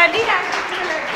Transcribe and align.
Uh, 0.00 0.06
Nina 0.06 0.40
is 0.40 0.56
natuurlijk 0.62 1.08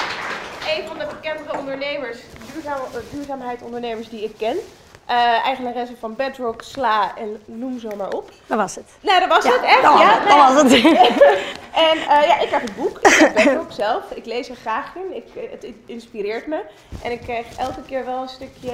een 0.77 0.87
van 0.89 0.99
de 0.99 1.07
bekendere 1.15 1.59
ondernemers, 1.59 2.19
duurzaam, 2.53 2.81
uh, 2.95 3.01
duurzaamheidsondernemers 3.13 4.09
die 4.09 4.25
ik 4.25 4.35
ken. 4.39 4.57
Uh, 4.57 5.45
eigenaresse 5.45 5.97
van 5.97 6.15
Bedrock, 6.15 6.63
Sla 6.63 7.17
en 7.17 7.43
noem 7.45 7.79
zo 7.79 7.89
maar 7.97 8.13
op. 8.13 8.31
Dat 8.47 8.59
was 8.59 8.75
het. 8.75 8.91
Nou, 9.01 9.21
dat 9.21 9.29
was 9.29 9.45
het 9.45 9.63
echt. 9.63 9.83
Dat, 9.83 9.99
ja, 9.99 10.19
dat 10.25 10.37
was 10.37 10.63
het. 10.63 10.73
en 11.89 11.97
uh, 11.97 12.27
ja, 12.27 12.41
ik 12.41 12.49
heb 12.49 12.63
het 12.63 12.77
boek, 12.77 12.99
ik 12.99 13.15
heb 13.15 13.35
Bedrock 13.35 13.73
zelf. 13.83 14.11
Ik 14.11 14.27
lees 14.27 14.49
er 14.49 14.57
graag 14.57 14.95
in, 14.95 15.17
ik, 15.17 15.51
het 15.51 15.67
inspireert 15.87 16.47
me. 16.47 16.61
En 17.03 17.13
ik 17.13 17.21
krijg 17.21 17.47
elke 17.57 17.83
keer 17.87 18.05
wel 18.05 18.23
een 18.23 18.29
stukje 18.29 18.73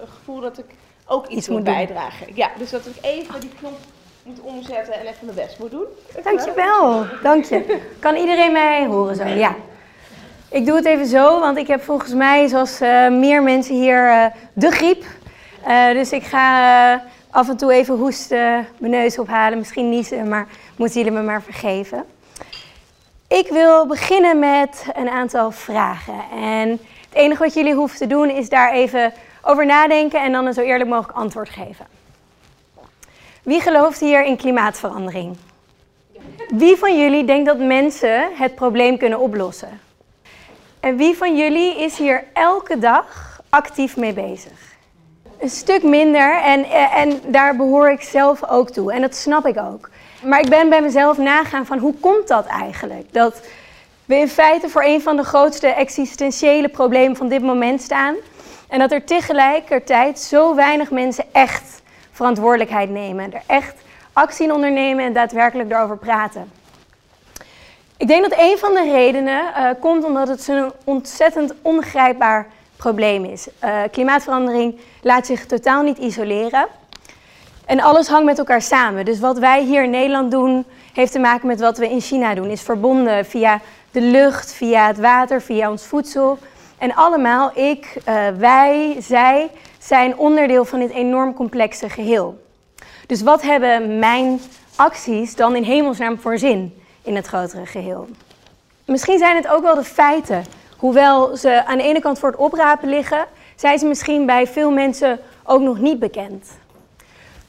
een 0.00 0.08
gevoel 0.08 0.40
dat 0.40 0.58
ik 0.58 0.66
ook 1.06 1.26
iets, 1.26 1.36
Iets 1.36 1.48
moet 1.48 1.64
doen. 1.64 1.74
bijdragen. 1.74 2.26
Ja, 2.34 2.50
dus 2.58 2.70
dat 2.70 2.86
ik 2.86 2.96
even 3.00 3.40
die 3.40 3.52
knop 3.58 3.78
moet 4.22 4.40
omzetten 4.40 4.94
en 4.94 5.06
even 5.06 5.24
mijn 5.24 5.36
best 5.36 5.58
moet 5.58 5.70
doen. 5.70 5.84
Dankjewel, 6.24 7.06
dank 7.22 7.44
je. 7.44 7.80
Kan 7.98 8.16
iedereen 8.16 8.52
mij 8.52 8.86
horen 8.86 9.16
zo? 9.16 9.24
Ja. 9.24 9.54
Ik 10.50 10.66
doe 10.66 10.76
het 10.76 10.84
even 10.84 11.06
zo, 11.06 11.40
want 11.40 11.56
ik 11.56 11.66
heb 11.66 11.82
volgens 11.82 12.12
mij, 12.12 12.48
zoals 12.48 12.80
uh, 12.80 13.08
meer 13.08 13.42
mensen 13.42 13.74
hier, 13.74 14.06
uh, 14.06 14.24
de 14.52 14.70
griep. 14.70 15.04
Uh, 15.68 15.92
dus 15.92 16.12
ik 16.12 16.22
ga 16.22 17.04
af 17.30 17.48
en 17.48 17.56
toe 17.56 17.72
even 17.72 17.94
hoesten, 17.94 18.66
mijn 18.78 18.92
neus 18.92 19.18
ophalen, 19.18 19.58
misschien 19.58 19.88
niezen, 19.88 20.28
maar 20.28 20.46
moeten 20.76 20.98
jullie 21.00 21.18
me 21.18 21.22
maar 21.22 21.42
vergeven. 21.42 22.04
Ik 23.28 23.48
wil 23.48 23.86
beginnen 23.86 24.38
met 24.38 24.84
een 24.92 25.08
aantal 25.08 25.50
vragen. 25.50 26.22
En 26.40 26.70
het 26.70 27.12
enige 27.12 27.42
wat 27.42 27.54
jullie 27.54 27.74
hoeven 27.74 27.98
te 27.98 28.06
doen 28.06 28.30
is 28.30 28.48
daar 28.48 28.72
even 28.72 29.12
over 29.42 29.66
nadenken 29.66 30.22
en 30.22 30.32
dan 30.32 30.46
een 30.46 30.54
zo 30.54 30.60
eerlijk 30.60 30.90
mogelijk 30.90 31.18
antwoord 31.18 31.48
geven. 31.48 31.99
Wie 33.50 33.60
gelooft 33.60 34.00
hier 34.00 34.24
in 34.24 34.36
klimaatverandering? 34.36 35.36
Wie 36.48 36.76
van 36.76 36.98
jullie 36.98 37.24
denkt 37.24 37.46
dat 37.46 37.58
mensen 37.58 38.28
het 38.34 38.54
probleem 38.54 38.98
kunnen 38.98 39.18
oplossen? 39.18 39.80
En 40.80 40.96
wie 40.96 41.16
van 41.16 41.36
jullie 41.36 41.80
is 41.80 41.98
hier 41.98 42.24
elke 42.32 42.78
dag 42.78 43.40
actief 43.48 43.96
mee 43.96 44.12
bezig? 44.12 44.52
Een 45.38 45.50
stuk 45.50 45.82
minder 45.82 46.42
en, 46.42 46.64
en 46.94 47.20
daar 47.26 47.56
behoor 47.56 47.90
ik 47.90 48.02
zelf 48.02 48.48
ook 48.48 48.70
toe 48.70 48.92
en 48.92 49.00
dat 49.00 49.14
snap 49.14 49.46
ik 49.46 49.58
ook. 49.58 49.90
Maar 50.22 50.40
ik 50.40 50.48
ben 50.48 50.68
bij 50.68 50.82
mezelf 50.82 51.18
nagaan 51.18 51.66
van 51.66 51.78
hoe 51.78 51.94
komt 52.00 52.28
dat 52.28 52.46
eigenlijk? 52.46 53.12
Dat 53.12 53.40
we 54.04 54.16
in 54.16 54.28
feite 54.28 54.68
voor 54.68 54.84
een 54.84 55.02
van 55.02 55.16
de 55.16 55.24
grootste 55.24 55.66
existentiële 55.66 56.68
problemen 56.68 57.16
van 57.16 57.28
dit 57.28 57.42
moment 57.42 57.82
staan. 57.82 58.14
En 58.68 58.78
dat 58.78 58.92
er 58.92 59.04
tegelijkertijd 59.04 60.18
zo 60.18 60.54
weinig 60.54 60.90
mensen 60.90 61.24
echt 61.32 61.79
verantwoordelijkheid 62.20 62.90
nemen. 62.90 63.32
Er 63.32 63.42
echt 63.46 63.74
actie 64.12 64.44
in 64.44 64.52
ondernemen 64.52 65.04
en 65.04 65.12
daadwerkelijk 65.12 65.70
erover 65.70 65.96
praten. 65.96 66.52
Ik 67.96 68.08
denk 68.08 68.22
dat 68.28 68.38
een 68.38 68.58
van 68.58 68.74
de 68.74 68.90
redenen 68.92 69.42
uh, 69.56 69.68
komt 69.80 70.04
omdat 70.04 70.28
het 70.28 70.42
zo'n 70.42 70.72
ontzettend 70.84 71.54
ongrijpbaar 71.62 72.46
probleem 72.76 73.24
is. 73.24 73.48
Uh, 73.64 73.80
klimaatverandering 73.90 74.78
laat 75.02 75.26
zich 75.26 75.46
totaal 75.46 75.82
niet 75.82 75.98
isoleren. 75.98 76.66
En 77.66 77.80
alles 77.80 78.08
hangt 78.08 78.24
met 78.24 78.38
elkaar 78.38 78.62
samen. 78.62 79.04
Dus 79.04 79.20
wat 79.20 79.38
wij 79.38 79.62
hier 79.62 79.82
in 79.82 79.90
Nederland 79.90 80.30
doen, 80.30 80.64
heeft 80.92 81.12
te 81.12 81.18
maken 81.18 81.46
met 81.46 81.60
wat 81.60 81.78
we 81.78 81.90
in 81.90 82.00
China 82.00 82.34
doen. 82.34 82.50
Is 82.50 82.62
verbonden 82.62 83.24
via 83.24 83.60
de 83.90 84.00
lucht, 84.00 84.52
via 84.52 84.86
het 84.86 84.98
water, 84.98 85.42
via 85.42 85.70
ons 85.70 85.84
voedsel. 85.84 86.38
En 86.78 86.94
allemaal, 86.94 87.50
ik, 87.54 87.96
uh, 88.08 88.28
wij, 88.38 88.96
zij, 88.98 89.50
zijn 89.82 90.18
onderdeel 90.18 90.64
van 90.64 90.78
dit 90.78 90.90
enorm 90.90 91.34
complexe 91.34 91.88
geheel. 91.88 92.40
Dus 93.06 93.22
wat 93.22 93.42
hebben 93.42 93.98
mijn 93.98 94.40
acties 94.76 95.36
dan 95.36 95.56
in 95.56 95.62
hemelsnaam 95.62 96.18
voor 96.18 96.38
zin 96.38 96.82
in 97.02 97.16
het 97.16 97.26
grotere 97.26 97.66
geheel? 97.66 98.08
Misschien 98.84 99.18
zijn 99.18 99.36
het 99.36 99.48
ook 99.48 99.62
wel 99.62 99.74
de 99.74 99.84
feiten. 99.84 100.44
Hoewel 100.76 101.36
ze 101.36 101.64
aan 101.66 101.78
de 101.78 101.84
ene 101.84 102.00
kant 102.00 102.18
voor 102.18 102.30
het 102.30 102.38
oprapen 102.38 102.88
liggen, 102.88 103.26
zijn 103.56 103.78
ze 103.78 103.86
misschien 103.86 104.26
bij 104.26 104.46
veel 104.46 104.70
mensen 104.70 105.18
ook 105.44 105.60
nog 105.60 105.78
niet 105.78 105.98
bekend. 105.98 106.46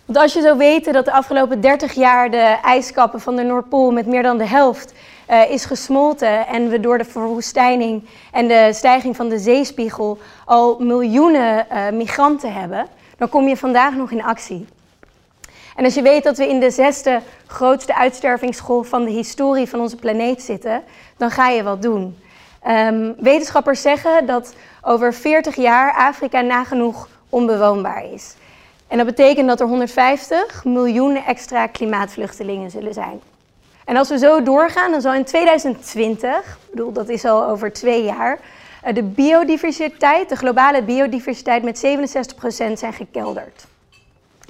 Want 0.06 0.18
als 0.18 0.34
je 0.34 0.42
zou 0.42 0.58
weten 0.58 0.94
dat 0.94 1.06
de 1.06 1.12
afgelopen 1.12 1.62
30 1.62 1.94
jaar 1.94 2.32
de 2.32 2.58
ijskappen 2.64 3.22
van 3.22 3.36
de 3.36 3.44
Noordpool 3.44 3.92
met 3.92 4.06
meer 4.06 4.24
dan 4.24 4.38
de 4.38 4.48
helft 4.48 4.94
uh, 5.32 5.52
is 5.52 5.66
gesmolten 5.66 6.48
en 6.48 6.70
we 6.70 6.80
door 6.80 6.98
de 6.98 7.06
verwoestijning 7.06 8.04
en 8.32 8.48
de 8.48 8.70
stijging 8.74 9.16
van 9.16 9.30
de 9.30 9.40
zeespiegel 9.40 10.18
al 10.46 10.80
miljoenen 10.80 11.66
uh, 11.72 11.90
migranten 11.90 12.54
hebben, 12.54 12.88
dan 13.18 13.30
kom 13.30 13.48
je 13.48 13.58
vandaag 13.58 13.96
nog 13.96 14.12
in 14.12 14.24
actie. 14.24 14.68
En 15.76 15.84
als 15.86 15.94
je 15.94 16.02
weet 16.02 16.24
dat 16.24 16.38
we 16.38 16.48
in 16.48 16.60
de 16.60 16.72
zesde 16.72 17.22
grootste 17.48 17.96
uitstervingsgolf 17.96 18.88
van 18.88 19.04
de 19.04 19.12
historie 19.12 19.70
van 19.70 19.80
onze 19.80 19.96
planeet 19.96 20.42
zitten, 20.42 20.84
dan 21.18 21.32
ga 21.32 21.50
je 21.50 21.64
wat 21.64 21.82
doen. 21.82 22.18
Um, 22.68 23.16
wetenschappers 23.18 23.82
zeggen 23.82 24.26
dat 24.26 24.56
over 24.82 25.14
40 25.14 25.56
jaar 25.56 25.94
Afrika 25.94 26.42
nagenoeg 26.42 27.08
onbewoonbaar 27.30 28.06
is. 28.14 28.36
En 28.88 28.98
dat 28.98 29.06
betekent 29.06 29.48
dat 29.48 29.60
er 29.60 29.68
150 29.68 30.66
miljoen 30.66 31.16
extra 31.26 31.68
klimaatvluchtelingen 31.68 32.72
zullen 32.72 32.94
zijn. 32.94 33.22
En 33.92 33.98
als 33.98 34.10
we 34.10 34.18
zo 34.18 34.44
doorgaan, 34.44 34.92
dan 34.92 35.02
zal 35.02 35.14
in 35.14 35.24
2020, 35.24 36.38
ik 36.40 36.70
bedoel 36.70 36.92
dat 36.92 37.10
is 37.10 37.26
al 37.26 37.46
over 37.46 37.74
twee 37.74 38.04
jaar, 38.04 38.40
de 38.94 39.04
biodiversiteit, 39.04 40.30
de 40.30 40.36
globale 40.36 40.84
biodiversiteit 40.84 41.64
met 41.64 41.86
67% 41.86 42.74
zijn 42.74 42.94
gekelderd. 42.94 43.66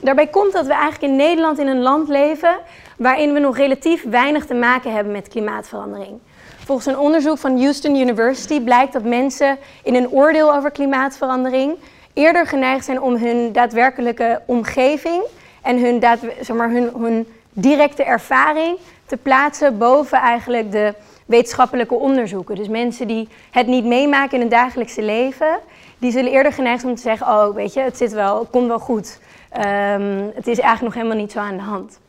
Daarbij 0.01 0.27
komt 0.27 0.53
dat 0.53 0.65
we 0.65 0.73
eigenlijk 0.73 1.03
in 1.03 1.15
Nederland 1.15 1.59
in 1.59 1.67
een 1.67 1.81
land 1.81 2.07
leven 2.07 2.57
waarin 2.97 3.33
we 3.33 3.39
nog 3.39 3.57
relatief 3.57 4.03
weinig 4.09 4.45
te 4.45 4.53
maken 4.53 4.93
hebben 4.93 5.11
met 5.11 5.27
klimaatverandering. 5.27 6.19
Volgens 6.65 6.87
een 6.87 6.97
onderzoek 6.97 7.37
van 7.37 7.61
Houston 7.61 7.95
University 7.95 8.61
blijkt 8.61 8.93
dat 8.93 9.03
mensen 9.03 9.57
in 9.83 9.95
een 9.95 10.09
oordeel 10.09 10.53
over 10.53 10.71
klimaatverandering 10.71 11.75
eerder 12.13 12.47
geneigd 12.47 12.85
zijn 12.85 13.01
om 13.01 13.15
hun 13.15 13.51
daadwerkelijke 13.51 14.41
omgeving 14.45 15.23
en 15.61 15.79
hun, 15.79 16.01
zeg 16.41 16.55
maar, 16.55 16.69
hun, 16.69 16.89
hun 16.97 17.27
directe 17.53 18.03
ervaring 18.03 18.77
te 19.11 19.17
plaatsen 19.17 19.77
boven 19.77 20.17
eigenlijk 20.17 20.71
de 20.71 20.93
wetenschappelijke 21.25 21.93
onderzoeken. 21.93 22.55
Dus 22.55 22.67
mensen 22.67 23.07
die 23.07 23.27
het 23.51 23.67
niet 23.67 23.85
meemaken 23.85 24.33
in 24.33 24.39
hun 24.39 24.49
dagelijkse 24.49 25.01
leven, 25.01 25.59
die 25.97 26.11
zullen 26.11 26.31
eerder 26.31 26.53
geneigd 26.53 26.83
om 26.83 26.95
te 26.95 27.01
zeggen, 27.01 27.27
oh 27.27 27.55
weet 27.55 27.73
je, 27.73 27.79
het 27.79 27.97
zit 27.97 28.11
wel, 28.11 28.39
het 28.39 28.49
komt 28.49 28.67
wel 28.67 28.79
goed. 28.79 29.19
Um, 29.57 30.31
het 30.35 30.47
is 30.47 30.59
eigenlijk 30.59 30.81
nog 30.81 30.93
helemaal 30.93 31.17
niet 31.17 31.31
zo 31.31 31.39
aan 31.39 31.57
de 31.57 31.63
hand. 31.63 31.99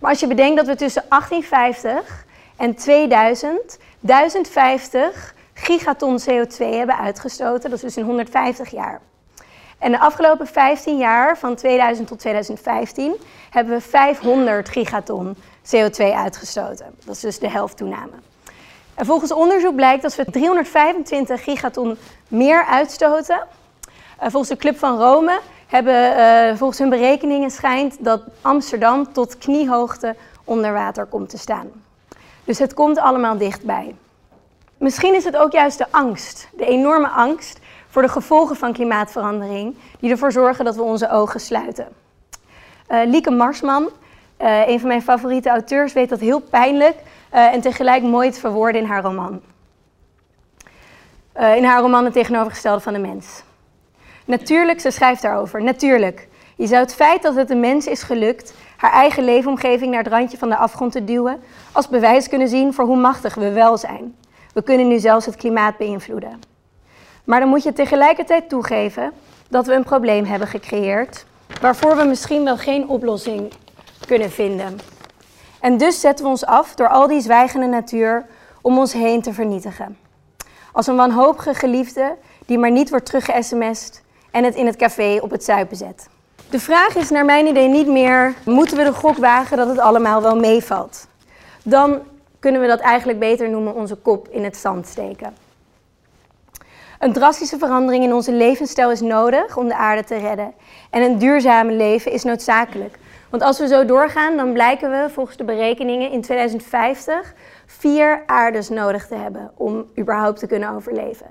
Maar 0.00 0.10
als 0.10 0.20
je 0.20 0.26
bedenkt 0.26 0.56
dat 0.56 0.66
we 0.66 0.76
tussen 0.76 1.04
1850 1.08 2.24
en 2.56 2.74
2000 2.74 3.78
1050 4.00 5.34
gigaton 5.54 6.20
CO2 6.20 6.56
hebben 6.56 6.98
uitgestoten, 6.98 7.70
dat 7.70 7.78
is 7.78 7.84
dus 7.84 7.96
in 7.96 8.04
150 8.04 8.70
jaar. 8.70 9.00
En 9.78 9.90
de 9.90 9.98
afgelopen 9.98 10.46
15 10.46 10.96
jaar, 10.96 11.38
van 11.38 11.54
2000 11.54 12.08
tot 12.08 12.18
2015, 12.18 13.14
hebben 13.50 13.74
we 13.74 13.80
500 13.80 14.68
gigaton 14.68 15.36
CO2 15.76 16.04
uitgestoten. 16.14 16.86
Dat 17.04 17.14
is 17.14 17.20
dus 17.20 17.38
de 17.38 17.50
helft 17.50 17.76
toename. 17.76 18.12
En 18.94 19.06
volgens 19.06 19.32
onderzoek 19.32 19.74
blijkt 19.74 20.02
dat 20.02 20.16
we 20.16 20.24
325 20.24 21.42
gigaton 21.42 21.98
meer 22.28 22.64
uitstoten. 22.64 23.46
Volgens 24.20 24.48
de 24.48 24.56
Club 24.56 24.78
van 24.78 24.98
Rome 24.98 25.40
hebben, 25.66 26.18
uh, 26.18 26.56
volgens 26.56 26.78
hun 26.78 26.88
berekeningen 26.88 27.50
schijnt 27.50 28.04
dat 28.04 28.22
Amsterdam 28.40 29.12
tot 29.12 29.38
kniehoogte 29.38 30.16
onder 30.44 30.72
water 30.72 31.06
komt 31.06 31.28
te 31.28 31.38
staan. 31.38 31.70
Dus 32.44 32.58
het 32.58 32.74
komt 32.74 32.98
allemaal 32.98 33.38
dichtbij. 33.38 33.94
Misschien 34.78 35.14
is 35.14 35.24
het 35.24 35.36
ook 35.36 35.52
juist 35.52 35.78
de 35.78 35.86
angst, 35.90 36.48
de 36.56 36.66
enorme 36.66 37.08
angst 37.08 37.58
voor 37.98 38.06
de 38.06 38.12
gevolgen 38.12 38.56
van 38.56 38.72
klimaatverandering, 38.72 39.74
die 40.00 40.10
ervoor 40.10 40.32
zorgen 40.32 40.64
dat 40.64 40.76
we 40.76 40.82
onze 40.82 41.10
ogen 41.10 41.40
sluiten. 41.40 41.86
Uh, 42.90 43.00
Lieke 43.04 43.30
Marsman, 43.30 43.88
uh, 44.40 44.68
een 44.68 44.78
van 44.80 44.88
mijn 44.88 45.02
favoriete 45.02 45.48
auteurs, 45.48 45.92
weet 45.92 46.08
dat 46.08 46.20
heel 46.20 46.40
pijnlijk 46.40 46.96
uh, 47.34 47.52
en 47.52 47.60
tegelijk 47.60 48.02
mooi 48.02 48.30
te 48.30 48.40
verwoorden 48.40 48.80
in 48.80 48.86
haar 48.86 49.02
roman. 49.02 49.40
in 51.34 51.64
haar 51.64 51.80
roman 51.80 52.04
Het 52.04 52.12
tegenovergestelde 52.12 52.80
van 52.80 52.92
de 52.92 52.98
mens. 52.98 53.42
Natuurlijk, 54.24 54.80
ze 54.80 54.90
schrijft 54.90 55.22
daarover, 55.22 55.62
natuurlijk. 55.62 56.28
Je 56.56 56.66
zou 56.66 56.82
het 56.82 56.94
feit 56.94 57.22
dat 57.22 57.34
het 57.34 57.48
de 57.48 57.54
mens 57.54 57.86
is 57.86 58.02
gelukt 58.02 58.54
haar 58.76 58.92
eigen 58.92 59.24
leefomgeving 59.24 59.90
naar 59.90 60.02
het 60.02 60.12
randje 60.12 60.38
van 60.38 60.48
de 60.48 60.56
afgrond 60.56 60.92
te 60.92 61.04
duwen, 61.04 61.40
als 61.72 61.88
bewijs 61.88 62.28
kunnen 62.28 62.48
zien 62.48 62.74
voor 62.74 62.84
hoe 62.84 62.96
machtig 62.96 63.34
we 63.34 63.52
wel 63.52 63.76
zijn. 63.76 64.16
We 64.54 64.62
kunnen 64.62 64.88
nu 64.88 64.98
zelfs 64.98 65.26
het 65.26 65.36
klimaat 65.36 65.76
beïnvloeden. 65.76 66.56
Maar 67.28 67.40
dan 67.40 67.48
moet 67.48 67.62
je 67.62 67.72
tegelijkertijd 67.72 68.48
toegeven 68.48 69.12
dat 69.48 69.66
we 69.66 69.74
een 69.74 69.84
probleem 69.84 70.24
hebben 70.24 70.48
gecreëerd 70.48 71.24
waarvoor 71.60 71.96
we 71.96 72.04
misschien 72.04 72.44
wel 72.44 72.56
geen 72.56 72.88
oplossing 72.88 73.52
kunnen 74.06 74.30
vinden. 74.30 74.78
En 75.60 75.76
dus 75.76 76.00
zetten 76.00 76.24
we 76.24 76.30
ons 76.30 76.44
af 76.44 76.74
door 76.74 76.88
al 76.88 77.06
die 77.06 77.20
zwijgende 77.20 77.66
natuur 77.66 78.26
om 78.60 78.78
ons 78.78 78.92
heen 78.92 79.22
te 79.22 79.32
vernietigen. 79.32 79.98
Als 80.72 80.86
een 80.86 80.96
wanhopige 80.96 81.54
geliefde 81.54 82.16
die 82.46 82.58
maar 82.58 82.70
niet 82.70 82.90
wordt 82.90 83.06
terugge-sms'd 83.06 84.02
en 84.30 84.44
het 84.44 84.54
in 84.54 84.66
het 84.66 84.76
café 84.76 85.18
op 85.20 85.30
het 85.30 85.44
zuipen 85.44 85.76
zet. 85.76 86.08
De 86.50 86.60
vraag 86.60 86.96
is 86.96 87.10
naar 87.10 87.24
mijn 87.24 87.46
idee 87.46 87.68
niet 87.68 87.88
meer, 87.88 88.34
moeten 88.44 88.76
we 88.76 88.84
de 88.84 88.92
gok 88.92 89.16
wagen 89.16 89.56
dat 89.56 89.68
het 89.68 89.78
allemaal 89.78 90.22
wel 90.22 90.36
meevalt? 90.36 91.06
Dan 91.62 92.00
kunnen 92.38 92.60
we 92.60 92.66
dat 92.66 92.80
eigenlijk 92.80 93.18
beter 93.18 93.50
noemen 93.50 93.74
onze 93.74 93.94
kop 93.96 94.28
in 94.28 94.44
het 94.44 94.56
zand 94.56 94.86
steken. 94.86 95.47
Een 96.98 97.12
drastische 97.12 97.58
verandering 97.58 98.04
in 98.04 98.14
onze 98.14 98.32
levensstijl 98.32 98.90
is 98.90 99.00
nodig 99.00 99.56
om 99.56 99.68
de 99.68 99.76
aarde 99.76 100.04
te 100.04 100.16
redden. 100.16 100.52
En 100.90 101.02
een 101.02 101.18
duurzame 101.18 101.72
leven 101.72 102.12
is 102.12 102.24
noodzakelijk. 102.24 102.98
Want 103.30 103.42
als 103.42 103.58
we 103.58 103.66
zo 103.66 103.84
doorgaan, 103.84 104.36
dan 104.36 104.52
blijken 104.52 104.90
we 104.90 105.10
volgens 105.10 105.36
de 105.36 105.44
berekeningen 105.44 106.10
in 106.10 106.20
2050 106.20 107.34
vier 107.66 108.22
aardes 108.26 108.68
nodig 108.68 109.06
te 109.06 109.14
hebben 109.14 109.50
om 109.54 109.84
überhaupt 109.98 110.38
te 110.38 110.46
kunnen 110.46 110.70
overleven. 110.70 111.26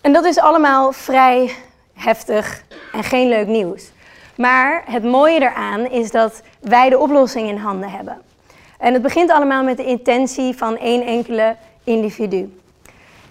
En 0.00 0.12
dat 0.12 0.24
is 0.24 0.38
allemaal 0.38 0.92
vrij 0.92 1.50
heftig 1.94 2.64
en 2.92 3.04
geen 3.04 3.28
leuk 3.28 3.46
nieuws. 3.46 3.92
Maar 4.36 4.82
het 4.86 5.04
mooie 5.04 5.40
eraan 5.40 5.90
is 5.90 6.10
dat 6.10 6.42
wij 6.60 6.88
de 6.88 6.98
oplossing 6.98 7.48
in 7.48 7.56
handen 7.56 7.90
hebben. 7.90 8.18
En 8.78 8.92
het 8.92 9.02
begint 9.02 9.30
allemaal 9.30 9.64
met 9.64 9.76
de 9.76 9.84
intentie 9.84 10.56
van 10.56 10.76
één 10.76 11.06
enkele 11.06 11.56
individu. 11.84 12.58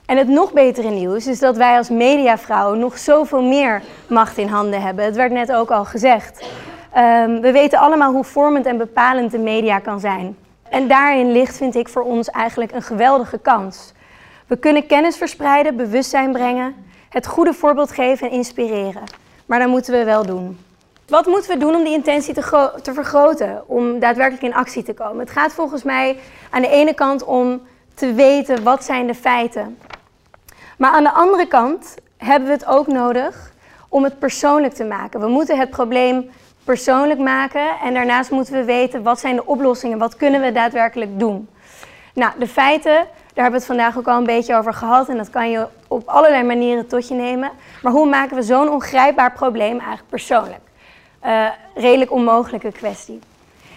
En 0.05 0.17
het 0.17 0.27
nog 0.27 0.53
betere 0.53 0.89
nieuws 0.89 1.27
is 1.27 1.39
dat 1.39 1.57
wij 1.57 1.77
als 1.77 1.89
mediavrouwen 1.89 2.79
nog 2.79 2.97
zoveel 2.97 3.41
meer 3.41 3.81
macht 4.07 4.37
in 4.37 4.47
handen 4.47 4.81
hebben. 4.81 5.05
Het 5.05 5.15
werd 5.15 5.31
net 5.31 5.51
ook 5.51 5.71
al 5.71 5.85
gezegd. 5.85 6.49
Um, 6.97 7.41
we 7.41 7.51
weten 7.51 7.79
allemaal 7.79 8.11
hoe 8.11 8.23
vormend 8.23 8.65
en 8.65 8.77
bepalend 8.77 9.31
de 9.31 9.37
media 9.37 9.79
kan 9.79 9.99
zijn. 9.99 10.37
En 10.69 10.87
daarin 10.87 11.31
ligt, 11.31 11.57
vind 11.57 11.75
ik, 11.75 11.89
voor 11.89 12.03
ons 12.03 12.29
eigenlijk 12.29 12.71
een 12.71 12.81
geweldige 12.81 13.37
kans. 13.37 13.93
We 14.47 14.57
kunnen 14.57 14.87
kennis 14.87 15.17
verspreiden, 15.17 15.75
bewustzijn 15.75 16.31
brengen, 16.31 16.75
het 17.09 17.27
goede 17.27 17.53
voorbeeld 17.53 17.91
geven 17.91 18.29
en 18.29 18.33
inspireren. 18.33 19.03
Maar 19.45 19.59
dat 19.59 19.67
moeten 19.67 19.93
we 19.93 20.03
wel 20.03 20.25
doen. 20.25 20.59
Wat 21.07 21.25
moeten 21.25 21.51
we 21.51 21.57
doen 21.57 21.75
om 21.75 21.83
die 21.83 21.93
intentie 21.93 22.33
te, 22.33 22.71
te, 22.81 22.93
vergroten, 22.93 23.63
om 23.67 23.99
daadwerkelijk 23.99 24.43
in 24.43 24.53
actie 24.53 24.83
te 24.83 24.93
komen? 24.93 25.19
Het 25.19 25.29
gaat 25.29 25.53
volgens 25.53 25.83
mij 25.83 26.17
aan 26.49 26.61
de 26.61 26.69
ene 26.69 26.93
kant 26.93 27.23
om 27.23 27.61
te 27.93 28.13
weten 28.13 28.63
wat 28.63 28.83
zijn 28.83 29.07
de 29.07 29.15
feiten. 29.15 29.77
Maar 30.77 30.91
aan 30.91 31.03
de 31.03 31.11
andere 31.11 31.47
kant 31.47 31.95
hebben 32.17 32.47
we 32.47 32.53
het 32.53 32.65
ook 32.65 32.87
nodig 32.87 33.53
om 33.89 34.03
het 34.03 34.19
persoonlijk 34.19 34.73
te 34.73 34.83
maken. 34.83 35.19
We 35.19 35.27
moeten 35.27 35.59
het 35.59 35.69
probleem 35.69 36.29
persoonlijk 36.63 37.19
maken 37.19 37.67
en 37.83 37.93
daarnaast 37.93 38.31
moeten 38.31 38.53
we 38.53 38.63
weten 38.63 39.03
wat 39.03 39.19
zijn 39.19 39.35
de 39.35 39.45
oplossingen, 39.45 39.97
wat 39.97 40.15
kunnen 40.15 40.41
we 40.41 40.51
daadwerkelijk 40.51 41.19
doen. 41.19 41.49
Nou, 42.13 42.31
de 42.39 42.47
feiten, 42.47 42.93
daar 42.93 43.43
hebben 43.43 43.51
we 43.51 43.57
het 43.57 43.65
vandaag 43.65 43.97
ook 43.97 44.07
al 44.07 44.17
een 44.17 44.23
beetje 44.23 44.55
over 44.55 44.73
gehad 44.73 45.09
en 45.09 45.17
dat 45.17 45.29
kan 45.29 45.49
je 45.49 45.67
op 45.87 46.07
allerlei 46.07 46.43
manieren 46.43 46.87
tot 46.87 47.07
je 47.07 47.13
nemen. 47.13 47.51
Maar 47.81 47.91
hoe 47.91 48.09
maken 48.09 48.35
we 48.35 48.43
zo'n 48.43 48.69
ongrijpbaar 48.69 49.31
probleem 49.31 49.77
eigenlijk 49.79 50.09
persoonlijk? 50.09 50.59
Uh, 51.25 51.47
redelijk 51.75 52.11
onmogelijke 52.11 52.71
kwestie. 52.71 53.19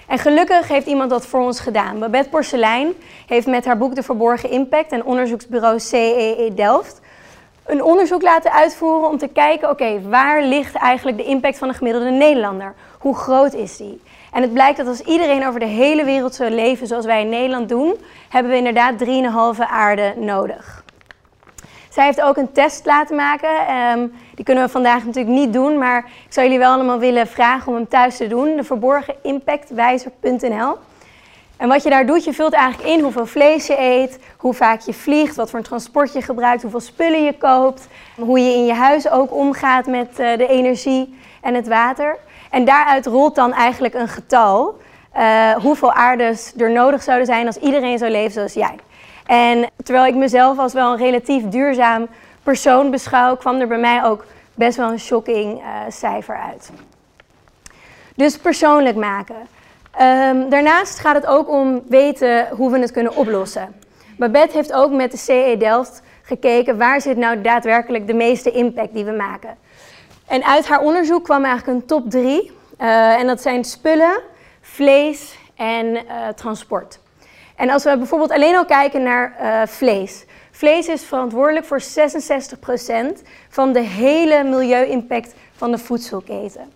En 0.08 0.18
gelukkig 0.18 0.68
heeft 0.68 0.86
iemand 0.86 1.10
dat 1.10 1.26
voor 1.26 1.40
ons 1.40 1.60
gedaan. 1.60 1.98
Babette 1.98 2.28
Porcelein 2.28 2.92
heeft 3.26 3.46
met 3.46 3.64
haar 3.64 3.78
boek 3.78 3.94
De 3.94 4.02
Verborgen 4.02 4.50
Impact 4.50 4.92
en 4.92 5.04
onderzoeksbureau 5.04 5.80
CEE 5.80 6.54
Delft 6.54 7.00
een 7.68 7.82
onderzoek 7.82 8.22
laten 8.22 8.52
uitvoeren 8.52 9.08
om 9.08 9.18
te 9.18 9.28
kijken, 9.28 9.70
oké, 9.70 10.00
waar 10.08 10.42
ligt 10.42 10.74
eigenlijk 10.74 11.16
de 11.16 11.24
impact 11.24 11.58
van 11.58 11.68
een 11.68 11.74
gemiddelde 11.74 12.10
Nederlander? 12.10 12.74
Hoe 12.98 13.16
groot 13.16 13.54
is 13.54 13.76
die? 13.76 14.00
En 14.32 14.42
het 14.42 14.52
blijkt 14.52 14.76
dat 14.76 14.86
als 14.86 15.00
iedereen 15.00 15.46
over 15.46 15.60
de 15.60 15.66
hele 15.66 16.04
wereld 16.04 16.34
zou 16.34 16.50
leven 16.50 16.86
zoals 16.86 17.04
wij 17.04 17.20
in 17.20 17.28
Nederland 17.28 17.68
doen, 17.68 17.94
hebben 18.28 18.52
we 18.52 18.58
inderdaad 18.58 18.94
3,5 19.58 19.60
aarde 19.70 20.14
nodig. 20.16 20.84
Zij 21.98 22.06
heeft 22.06 22.22
ook 22.22 22.36
een 22.36 22.52
test 22.52 22.86
laten 22.86 23.16
maken. 23.16 23.66
Ehm, 23.66 24.06
die 24.34 24.44
kunnen 24.44 24.64
we 24.64 24.70
vandaag 24.70 25.04
natuurlijk 25.04 25.34
niet 25.34 25.52
doen, 25.52 25.78
maar 25.78 25.98
ik 25.98 26.32
zou 26.32 26.46
jullie 26.46 26.60
wel 26.60 26.72
allemaal 26.72 26.98
willen 26.98 27.26
vragen 27.26 27.68
om 27.68 27.74
hem 27.74 27.88
thuis 27.88 28.16
te 28.16 28.26
doen. 28.26 28.56
De 28.56 28.64
verborgenimpactwijzer.nl. 28.64 30.76
En 31.56 31.68
wat 31.68 31.82
je 31.82 31.90
daar 31.90 32.06
doet, 32.06 32.24
je 32.24 32.32
vult 32.32 32.52
eigenlijk 32.52 32.90
in 32.90 33.00
hoeveel 33.00 33.26
vlees 33.26 33.66
je 33.66 33.80
eet, 33.80 34.18
hoe 34.36 34.54
vaak 34.54 34.80
je 34.80 34.94
vliegt, 34.94 35.36
wat 35.36 35.50
voor 35.50 35.58
een 35.58 35.64
transport 35.64 36.12
je 36.12 36.22
gebruikt, 36.22 36.62
hoeveel 36.62 36.80
spullen 36.80 37.24
je 37.24 37.38
koopt, 37.38 37.88
hoe 38.16 38.40
je 38.40 38.54
in 38.54 38.66
je 38.66 38.74
huis 38.74 39.10
ook 39.10 39.34
omgaat 39.34 39.86
met 39.86 40.18
eh, 40.18 40.36
de 40.36 40.46
energie 40.46 41.18
en 41.40 41.54
het 41.54 41.68
water. 41.68 42.16
En 42.50 42.64
daaruit 42.64 43.06
rolt 43.06 43.34
dan 43.34 43.52
eigenlijk 43.52 43.94
een 43.94 44.08
getal, 44.08 44.78
uh, 45.16 45.52
hoeveel 45.52 45.92
aardes 45.92 46.52
er 46.56 46.70
nodig 46.70 47.02
zouden 47.02 47.26
zijn 47.26 47.46
als 47.46 47.56
iedereen 47.56 47.98
zou 47.98 48.10
leven 48.10 48.32
zoals 48.32 48.54
jij. 48.54 48.74
En 49.28 49.70
terwijl 49.84 50.06
ik 50.06 50.14
mezelf 50.14 50.58
als 50.58 50.72
wel 50.72 50.92
een 50.92 50.98
relatief 50.98 51.48
duurzaam 51.48 52.06
persoon 52.42 52.90
beschouw, 52.90 53.36
kwam 53.36 53.60
er 53.60 53.68
bij 53.68 53.78
mij 53.78 54.04
ook 54.04 54.24
best 54.54 54.76
wel 54.76 54.90
een 54.90 55.00
shocking 55.00 55.60
uh, 55.60 55.66
cijfer 55.88 56.36
uit. 56.36 56.70
Dus 58.14 58.38
persoonlijk 58.38 58.96
maken. 58.96 59.36
Um, 60.00 60.48
daarnaast 60.50 60.98
gaat 60.98 61.14
het 61.14 61.26
ook 61.26 61.48
om 61.48 61.82
weten 61.88 62.48
hoe 62.48 62.70
we 62.70 62.78
het 62.78 62.90
kunnen 62.90 63.16
oplossen. 63.16 63.74
Babette 64.16 64.56
heeft 64.56 64.72
ook 64.72 64.92
met 64.92 65.10
de 65.10 65.16
CE 65.16 65.54
Delft 65.58 66.02
gekeken 66.22 66.78
waar 66.78 67.00
zit 67.00 67.16
nou 67.16 67.40
daadwerkelijk 67.40 68.06
de 68.06 68.14
meeste 68.14 68.50
impact 68.50 68.94
die 68.94 69.04
we 69.04 69.12
maken. 69.12 69.56
En 70.26 70.44
uit 70.44 70.68
haar 70.68 70.80
onderzoek 70.80 71.24
kwam 71.24 71.44
eigenlijk 71.44 71.80
een 71.80 71.86
top 71.86 72.10
drie. 72.10 72.52
Uh, 72.80 73.20
en 73.20 73.26
dat 73.26 73.42
zijn 73.42 73.64
spullen, 73.64 74.20
vlees 74.60 75.38
en 75.56 75.86
uh, 75.86 76.00
transport. 76.34 76.98
En 77.58 77.70
als 77.70 77.84
we 77.84 77.96
bijvoorbeeld 77.96 78.32
alleen 78.32 78.56
al 78.56 78.64
kijken 78.64 79.02
naar 79.02 79.36
uh, 79.42 79.62
vlees. 79.66 80.24
Vlees 80.50 80.88
is 80.88 81.02
verantwoordelijk 81.02 81.66
voor 81.66 81.80
66% 81.80 81.84
van 83.48 83.72
de 83.72 83.80
hele 83.80 84.44
milieu-impact 84.44 85.34
van 85.56 85.70
de 85.70 85.78
voedselketen. 85.78 86.72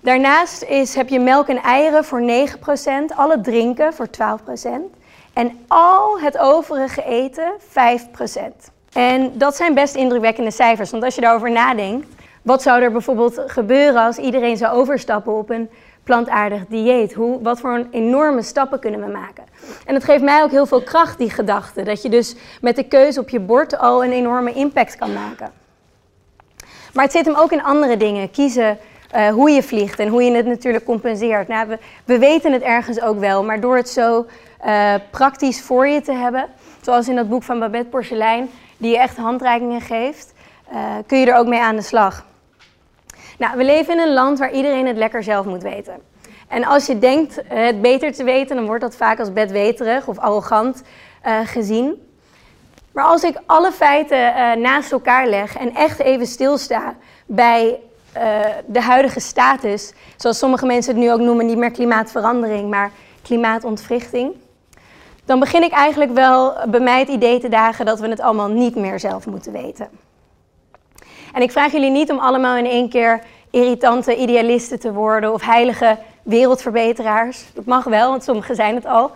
Daarnaast 0.00 0.62
is, 0.62 0.94
heb 0.94 1.08
je 1.08 1.20
melk 1.20 1.48
en 1.48 1.62
eieren 1.62 2.04
voor 2.04 2.22
9%, 2.22 3.16
alle 3.16 3.40
drinken 3.40 3.94
voor 3.94 4.08
12% 4.08 4.68
en 5.32 5.64
al 5.68 6.20
het 6.20 6.38
overige 6.38 7.04
eten 7.04 7.52
5%. 7.60 7.62
En 8.92 9.38
dat 9.38 9.56
zijn 9.56 9.74
best 9.74 9.94
indrukwekkende 9.94 10.50
cijfers, 10.50 10.90
want 10.90 11.04
als 11.04 11.14
je 11.14 11.20
daarover 11.20 11.50
nadenkt, 11.50 12.06
wat 12.42 12.62
zou 12.62 12.82
er 12.82 12.92
bijvoorbeeld 12.92 13.42
gebeuren 13.46 14.02
als 14.02 14.16
iedereen 14.16 14.56
zou 14.56 14.76
overstappen 14.76 15.32
op 15.32 15.50
een 15.50 15.70
plantaardig 16.10 16.66
dieet? 16.68 17.12
Hoe, 17.12 17.42
wat 17.42 17.60
voor 17.60 17.74
een 17.74 17.88
enorme 17.90 18.42
stappen 18.42 18.80
kunnen 18.80 19.00
we 19.00 19.06
maken? 19.06 19.44
En 19.86 19.94
het 19.94 20.04
geeft 20.04 20.22
mij 20.22 20.42
ook 20.42 20.50
heel 20.50 20.66
veel 20.66 20.82
kracht, 20.82 21.18
die 21.18 21.30
gedachte, 21.30 21.82
dat 21.82 22.02
je 22.02 22.08
dus 22.08 22.34
met 22.60 22.76
de 22.76 22.82
keuze 22.82 23.20
op 23.20 23.28
je 23.28 23.40
bord 23.40 23.78
al 23.78 24.04
een 24.04 24.12
enorme 24.12 24.52
impact 24.52 24.96
kan 24.96 25.12
maken. 25.12 25.50
Maar 26.92 27.04
het 27.04 27.12
zit 27.12 27.24
hem 27.24 27.34
ook 27.34 27.52
in 27.52 27.62
andere 27.62 27.96
dingen. 27.96 28.30
Kiezen 28.30 28.78
uh, 29.16 29.28
hoe 29.28 29.50
je 29.50 29.62
vliegt 29.62 29.98
en 29.98 30.08
hoe 30.08 30.22
je 30.22 30.32
het 30.32 30.46
natuurlijk 30.46 30.84
compenseert. 30.84 31.48
Nou, 31.48 31.68
we, 31.68 31.78
we, 32.04 32.18
weten 32.18 32.52
het 32.52 32.62
ergens 32.62 33.00
ook 33.00 33.18
wel, 33.18 33.44
maar 33.44 33.60
door 33.60 33.76
het 33.76 33.88
zo 33.88 34.26
uh, 34.66 34.94
praktisch 35.10 35.60
voor 35.60 35.86
je 35.86 36.00
te 36.00 36.12
hebben, 36.12 36.46
zoals 36.80 37.08
in 37.08 37.16
dat 37.16 37.28
boek 37.28 37.42
van 37.42 37.58
Babette 37.58 37.88
Porcelein, 37.88 38.50
die 38.76 38.90
je 38.90 38.98
echt 38.98 39.16
handreikingen 39.16 39.80
geeft, 39.80 40.32
uh, 40.72 40.78
kun 41.06 41.18
je 41.18 41.26
er 41.26 41.36
ook 41.36 41.46
mee 41.46 41.60
aan 41.60 41.76
de 41.76 41.82
slag. 41.82 42.24
Nou, 43.38 43.56
we 43.56 43.64
leven 43.64 43.94
in 43.94 44.00
een 44.00 44.12
land 44.12 44.38
waar 44.38 44.52
iedereen 44.52 44.86
het 44.86 44.96
lekker 44.96 45.22
zelf 45.22 45.46
moet 45.46 45.62
weten. 45.62 46.09
En 46.50 46.64
als 46.64 46.86
je 46.86 46.98
denkt 46.98 47.42
het 47.46 47.82
beter 47.82 48.12
te 48.12 48.24
weten, 48.24 48.56
dan 48.56 48.66
wordt 48.66 48.82
dat 48.82 48.96
vaak 48.96 49.18
als 49.18 49.32
bedweterig 49.32 50.06
of 50.06 50.18
arrogant 50.18 50.82
gezien. 51.44 52.08
Maar 52.92 53.04
als 53.04 53.22
ik 53.22 53.40
alle 53.46 53.72
feiten 53.72 54.32
naast 54.60 54.92
elkaar 54.92 55.26
leg 55.26 55.56
en 55.56 55.74
echt 55.74 55.98
even 55.98 56.26
stilsta 56.26 56.94
bij 57.26 57.80
de 58.66 58.80
huidige 58.80 59.20
status, 59.20 59.92
zoals 60.16 60.38
sommige 60.38 60.66
mensen 60.66 60.94
het 60.94 61.02
nu 61.02 61.12
ook 61.12 61.20
noemen, 61.20 61.46
niet 61.46 61.58
meer 61.58 61.70
klimaatverandering, 61.70 62.70
maar 62.70 62.90
klimaatontwrichting, 63.22 64.32
dan 65.24 65.38
begin 65.38 65.62
ik 65.62 65.72
eigenlijk 65.72 66.14
wel 66.14 66.54
bij 66.68 66.80
mij 66.80 66.98
het 66.98 67.08
idee 67.08 67.40
te 67.40 67.48
dagen 67.48 67.86
dat 67.86 68.00
we 68.00 68.08
het 68.08 68.20
allemaal 68.20 68.48
niet 68.48 68.74
meer 68.74 69.00
zelf 69.00 69.26
moeten 69.26 69.52
weten. 69.52 69.88
En 71.32 71.42
ik 71.42 71.52
vraag 71.52 71.72
jullie 71.72 71.90
niet 71.90 72.10
om 72.10 72.18
allemaal 72.18 72.56
in 72.56 72.66
één 72.66 72.88
keer 72.88 73.22
irritante 73.50 74.16
idealisten 74.16 74.80
te 74.80 74.92
worden 74.92 75.32
of 75.32 75.42
heilige 75.42 75.98
wereldverbeteraars. 76.30 77.44
Dat 77.54 77.64
mag 77.64 77.84
wel, 77.84 78.10
want 78.10 78.24
sommigen 78.24 78.54
zijn 78.54 78.74
het 78.74 78.86
al. 78.86 79.10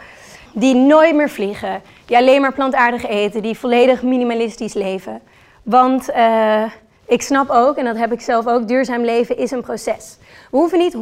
Die 0.52 0.74
nooit 0.74 1.14
meer 1.14 1.30
vliegen, 1.30 1.82
die 2.04 2.16
alleen 2.16 2.40
maar 2.40 2.52
plantaardig 2.52 3.06
eten, 3.06 3.42
die 3.42 3.58
volledig 3.58 4.02
minimalistisch 4.02 4.74
leven. 4.74 5.20
Want 5.62 6.10
uh, 6.10 6.62
ik 7.06 7.22
snap 7.22 7.50
ook, 7.50 7.76
en 7.76 7.84
dat 7.84 7.96
heb 7.96 8.12
ik 8.12 8.20
zelf 8.20 8.46
ook, 8.46 8.68
duurzaam 8.68 9.02
leven 9.04 9.36
is 9.36 9.50
een 9.50 9.62
proces. 9.62 10.18
We 10.50 10.56
hoeven 10.56 10.78
niet 10.78 10.96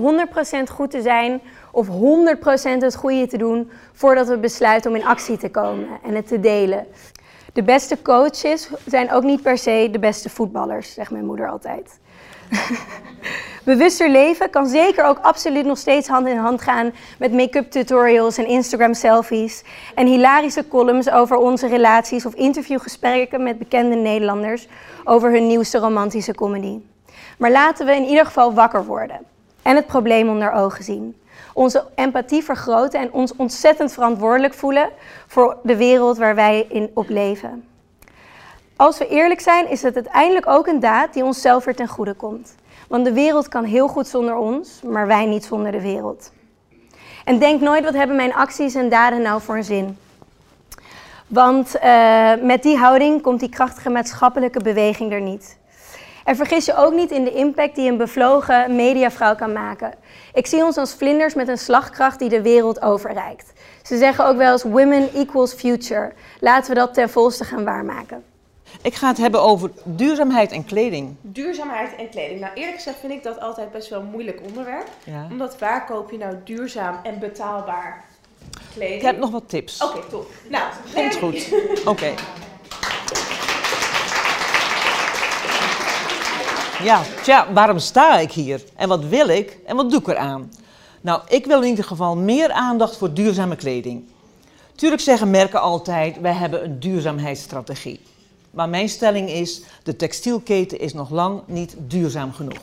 100% 0.68 0.72
goed 0.72 0.90
te 0.90 1.02
zijn 1.02 1.40
of 1.72 1.88
100% 1.88 1.92
het 2.78 2.96
goede 2.96 3.26
te 3.26 3.38
doen 3.38 3.70
voordat 3.92 4.28
we 4.28 4.38
besluiten 4.38 4.90
om 4.90 4.96
in 4.96 5.04
actie 5.04 5.36
te 5.36 5.50
komen 5.50 5.88
en 6.02 6.14
het 6.14 6.26
te 6.26 6.40
delen. 6.40 6.86
De 7.52 7.62
beste 7.62 8.02
coaches 8.02 8.70
zijn 8.86 9.12
ook 9.12 9.22
niet 9.22 9.42
per 9.42 9.58
se 9.58 9.88
de 9.90 9.98
beste 9.98 10.30
voetballers, 10.30 10.92
zegt 10.92 11.10
mijn 11.10 11.24
moeder 11.24 11.50
altijd. 11.50 12.00
Bewuster 13.64 14.10
leven 14.10 14.50
kan 14.50 14.66
zeker 14.66 15.04
ook 15.04 15.18
absoluut 15.18 15.64
nog 15.64 15.78
steeds 15.78 16.08
hand 16.08 16.28
in 16.28 16.36
hand 16.36 16.62
gaan 16.62 16.92
met 17.18 17.32
make-up 17.32 17.70
tutorials 17.70 18.38
en 18.38 18.46
Instagram 18.46 18.94
selfies 18.94 19.62
en 19.94 20.06
hilarische 20.06 20.68
columns 20.68 21.10
over 21.10 21.36
onze 21.36 21.66
relaties 21.66 22.26
of 22.26 22.34
interviewgesprekken 22.34 23.42
met 23.42 23.58
bekende 23.58 23.96
Nederlanders 23.96 24.68
over 25.04 25.30
hun 25.30 25.46
nieuwste 25.46 25.78
romantische 25.78 26.34
comedy. 26.34 26.78
Maar 27.38 27.50
laten 27.50 27.86
we 27.86 27.94
in 27.94 28.04
ieder 28.04 28.26
geval 28.26 28.54
wakker 28.54 28.84
worden 28.84 29.20
en 29.62 29.76
het 29.76 29.86
probleem 29.86 30.28
onder 30.28 30.52
ogen 30.52 30.84
zien. 30.84 31.16
onze 31.54 31.84
empathie 31.94 32.42
vergroten 32.42 33.00
en 33.00 33.12
ons 33.12 33.36
ontzettend 33.36 33.92
verantwoordelijk 33.92 34.54
voelen 34.54 34.88
voor 35.26 35.56
de 35.62 35.76
wereld 35.76 36.18
waar 36.18 36.34
wij 36.34 36.66
in 36.68 36.90
op 36.94 37.08
leven. 37.08 37.64
Als 38.82 38.98
we 38.98 39.08
eerlijk 39.08 39.40
zijn, 39.40 39.68
is 39.68 39.82
het 39.82 39.94
uiteindelijk 39.94 40.46
ook 40.46 40.66
een 40.66 40.80
daad 40.80 41.12
die 41.12 41.24
onszelf 41.24 41.64
weer 41.64 41.74
ten 41.74 41.88
goede 41.88 42.14
komt. 42.14 42.54
Want 42.88 43.04
de 43.04 43.12
wereld 43.12 43.48
kan 43.48 43.64
heel 43.64 43.88
goed 43.88 44.08
zonder 44.08 44.36
ons, 44.36 44.80
maar 44.84 45.06
wij 45.06 45.26
niet 45.26 45.44
zonder 45.44 45.72
de 45.72 45.80
wereld. 45.80 46.32
En 47.24 47.38
denk 47.38 47.60
nooit, 47.60 47.84
wat 47.84 47.94
hebben 47.94 48.16
mijn 48.16 48.34
acties 48.34 48.74
en 48.74 48.88
daden 48.88 49.22
nou 49.22 49.40
voor 49.40 49.56
een 49.56 49.64
zin? 49.64 49.98
Want 51.26 51.76
uh, 51.76 52.32
met 52.40 52.62
die 52.62 52.76
houding 52.76 53.22
komt 53.22 53.40
die 53.40 53.48
krachtige 53.48 53.90
maatschappelijke 53.90 54.60
beweging 54.60 55.12
er 55.12 55.20
niet. 55.20 55.58
En 56.24 56.36
vergis 56.36 56.64
je 56.64 56.76
ook 56.76 56.92
niet 56.92 57.10
in 57.10 57.24
de 57.24 57.32
impact 57.32 57.74
die 57.74 57.90
een 57.90 57.96
bevlogen 57.96 58.76
mediavrouw 58.76 59.34
kan 59.34 59.52
maken. 59.52 59.94
Ik 60.34 60.46
zie 60.46 60.64
ons 60.64 60.76
als 60.76 60.94
vlinders 60.94 61.34
met 61.34 61.48
een 61.48 61.58
slagkracht 61.58 62.18
die 62.18 62.28
de 62.28 62.42
wereld 62.42 62.82
overreikt. 62.82 63.52
Ze 63.82 63.96
zeggen 63.96 64.26
ook 64.26 64.36
wel 64.36 64.52
eens 64.52 64.62
women 64.62 65.14
equals 65.14 65.52
future. 65.52 66.12
Laten 66.40 66.74
we 66.74 66.78
dat 66.78 66.94
ten 66.94 67.10
volste 67.10 67.44
gaan 67.44 67.64
waarmaken. 67.64 68.31
Ik 68.82 68.94
ga 68.94 69.08
het 69.08 69.18
hebben 69.18 69.42
over 69.42 69.70
duurzaamheid 69.84 70.52
en 70.52 70.64
kleding. 70.64 71.16
Duurzaamheid 71.20 71.96
en 71.96 72.08
kleding. 72.08 72.40
Nou, 72.40 72.52
eerlijk 72.54 72.76
gezegd 72.76 72.98
vind 72.98 73.12
ik 73.12 73.22
dat 73.22 73.40
altijd 73.40 73.72
best 73.72 73.88
wel 73.88 74.00
een 74.00 74.10
moeilijk 74.10 74.40
onderwerp. 74.46 74.88
Omdat 75.30 75.58
waar 75.58 75.86
koop 75.86 76.10
je 76.10 76.18
nou 76.18 76.36
duurzaam 76.44 76.98
en 77.02 77.18
betaalbaar 77.18 78.04
kleding? 78.74 78.96
Ik 78.96 79.06
heb 79.06 79.18
nog 79.18 79.30
wat 79.30 79.48
tips. 79.48 79.82
Oké, 79.82 80.00
top. 80.10 80.30
Nou, 80.48 80.64
Komt 80.94 81.16
goed. 81.16 81.54
Oké. 81.84 82.14
Ja, 86.82 87.02
tja, 87.22 87.52
waarom 87.52 87.78
sta 87.78 88.18
ik 88.18 88.32
hier? 88.32 88.62
En 88.76 88.88
wat 88.88 89.04
wil 89.04 89.28
ik? 89.28 89.58
En 89.66 89.76
wat 89.76 89.90
doe 89.90 90.00
ik 90.00 90.08
eraan? 90.08 90.52
Nou, 91.00 91.20
ik 91.28 91.46
wil 91.46 91.62
in 91.62 91.68
ieder 91.68 91.84
geval 91.84 92.16
meer 92.16 92.50
aandacht 92.50 92.96
voor 92.96 93.14
duurzame 93.14 93.56
kleding. 93.56 94.04
Tuurlijk 94.74 95.02
zeggen 95.02 95.30
merken 95.30 95.60
altijd, 95.60 96.20
wij 96.20 96.32
hebben 96.32 96.64
een 96.64 96.80
duurzaamheidsstrategie. 96.80 98.00
Maar 98.52 98.68
mijn 98.68 98.88
stelling 98.88 99.30
is, 99.30 99.62
de 99.82 99.96
textielketen 99.96 100.80
is 100.80 100.92
nog 100.92 101.10
lang 101.10 101.42
niet 101.46 101.74
duurzaam 101.78 102.32
genoeg. 102.32 102.60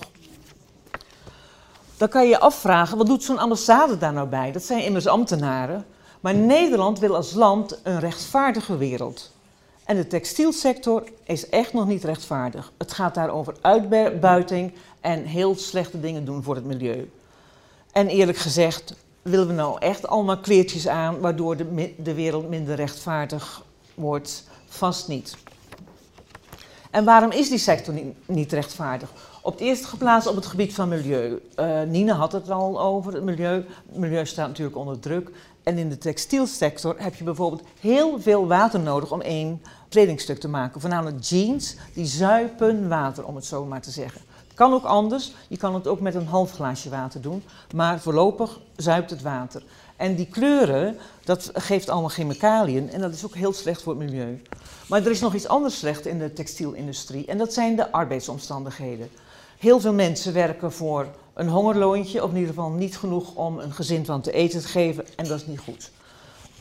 Dan 1.98 2.10
kan 2.10 2.24
je 2.24 2.30
je 2.30 2.40
afvragen, 2.40 2.98
wat 2.98 3.08
doet 3.08 3.24
zo'n 3.24 3.38
ambassade 3.38 3.98
daar 3.98 4.14
nou 4.14 4.28
bij? 4.28 4.52
Dat 4.52 4.64
zijn 4.64 4.84
immers 4.84 5.08
ambtenaren. 5.08 5.86
Maar 6.20 6.36
Nederland 6.36 7.00
wil 7.00 7.16
als 7.16 7.34
land 7.34 7.80
een 7.84 8.00
rechtvaardige 8.00 8.78
wereld. 8.78 9.32
En 9.84 9.96
de 9.96 10.08
textielsector 10.08 11.04
is 11.24 11.50
echt 11.50 11.74
nog 11.74 11.88
niet 11.88 12.04
rechtvaardig. 12.04 12.72
Het 12.78 12.94
gaat 12.94 13.16
daar 13.16 13.30
over 13.30 13.56
uitbuiting 13.62 14.74
en 15.02 15.24
heel 15.24 15.56
slechte 15.56 16.00
dingen 16.00 16.26
doen 16.26 16.44
voor 16.44 16.56
het 16.56 16.66
milieu. 16.66 17.12
En 17.92 18.08
eerlijk 18.08 18.38
gezegd, 18.38 18.96
willen 19.22 19.48
we 19.48 19.54
nou 19.54 19.80
echt 19.80 20.08
allemaal 20.08 20.40
kleertjes 20.40 20.88
aan 20.88 21.20
waardoor 21.20 21.58
de, 21.58 21.94
de 21.98 22.14
wereld 22.14 22.50
minder 22.50 22.76
rechtvaardig 22.76 23.64
wordt? 23.96 24.44
Vast 24.68 25.08
niet. 25.08 25.38
En 26.90 27.04
waarom 27.04 27.32
is 27.32 27.50
die 27.50 27.58
sector 27.58 27.94
niet, 28.26 28.52
rechtvaardig? 28.52 29.12
Op 29.42 29.52
het 29.54 29.62
eerste 29.62 29.88
geplaatst 29.88 30.28
op 30.28 30.36
het 30.36 30.46
gebied 30.46 30.74
van 30.74 30.90
milieu. 30.90 31.42
Uh, 31.60 31.82
Nina 31.82 32.14
had 32.14 32.32
het 32.32 32.50
al 32.50 32.82
over, 32.82 33.14
het 33.14 33.24
milieu. 33.24 33.66
Het 33.88 33.98
milieu 33.98 34.26
staat 34.26 34.48
natuurlijk 34.48 34.78
onder 34.78 35.00
druk. 35.00 35.32
En 35.64 35.78
in 35.78 35.90
de 35.90 35.98
textielsector 35.98 36.96
heb 36.98 37.16
je 37.16 37.24
bijvoorbeeld 37.24 37.64
heel 37.80 38.22
veel 38.22 38.48
water 38.48 38.80
nodig 38.80 39.12
om 39.12 39.22
één 39.22 39.62
kledingstuk 39.90 40.40
te 40.40 40.48
maken. 40.48 40.82
Voornamelijk 40.82 41.24
jeans, 41.24 41.76
die 41.94 42.06
zuipen 42.06 42.88
water, 42.88 43.26
om 43.26 43.36
het 43.36 43.46
zo 43.46 43.66
maar 43.66 43.82
te 43.82 43.92
zeggen. 43.92 44.22
Het 44.48 44.58
kan 44.58 44.74
ook 44.74 44.84
anders, 44.84 45.34
je 45.48 45.58
kan 45.58 45.74
het 45.74 45.88
ook 45.88 46.00
met 46.00 46.16
een 46.16 46.28
half 46.28 46.52
glaasje 46.52 46.90
water 46.90 47.22
doen, 47.22 47.44
maar 47.76 48.00
voorlopig 48.00 48.60
zuipt 48.76 49.10
het 49.10 49.22
water. 49.22 49.64
En 50.00 50.16
die 50.16 50.28
kleuren, 50.28 50.98
dat 51.24 51.52
geeft 51.54 51.90
allemaal 51.90 52.10
chemicaliën 52.10 52.92
en 52.92 53.02
dat 53.02 53.14
is 53.14 53.26
ook 53.26 53.36
heel 53.36 53.54
slecht 53.54 53.82
voor 53.82 53.94
het 53.94 54.04
milieu. 54.04 54.42
Maar 54.88 55.02
er 55.02 55.12
is 55.12 55.20
nog 55.20 55.34
iets 55.34 55.48
anders 55.48 55.78
slecht 55.78 56.06
in 56.06 56.20
de 56.20 56.34
textielindustrie 56.34 57.26
en 57.26 57.38
dat 57.38 57.54
zijn 57.54 57.76
de 57.76 57.92
arbeidsomstandigheden. 57.92 59.10
Heel 59.58 59.80
veel 59.80 59.94
mensen 59.94 60.34
werken 60.34 60.72
voor 60.72 61.08
een 61.34 61.50
hongerloontje, 61.50 62.24
of 62.24 62.30
in 62.30 62.36
ieder 62.36 62.54
geval 62.54 62.70
niet 62.70 62.98
genoeg 62.98 63.36
om 63.36 63.60
een 63.60 63.72
gezin 63.72 64.06
van 64.06 64.22
te 64.22 64.32
eten 64.32 64.62
te 64.62 64.68
geven 64.68 65.06
en 65.16 65.28
dat 65.28 65.40
is 65.40 65.48
niet 65.48 65.60
goed. 65.60 65.92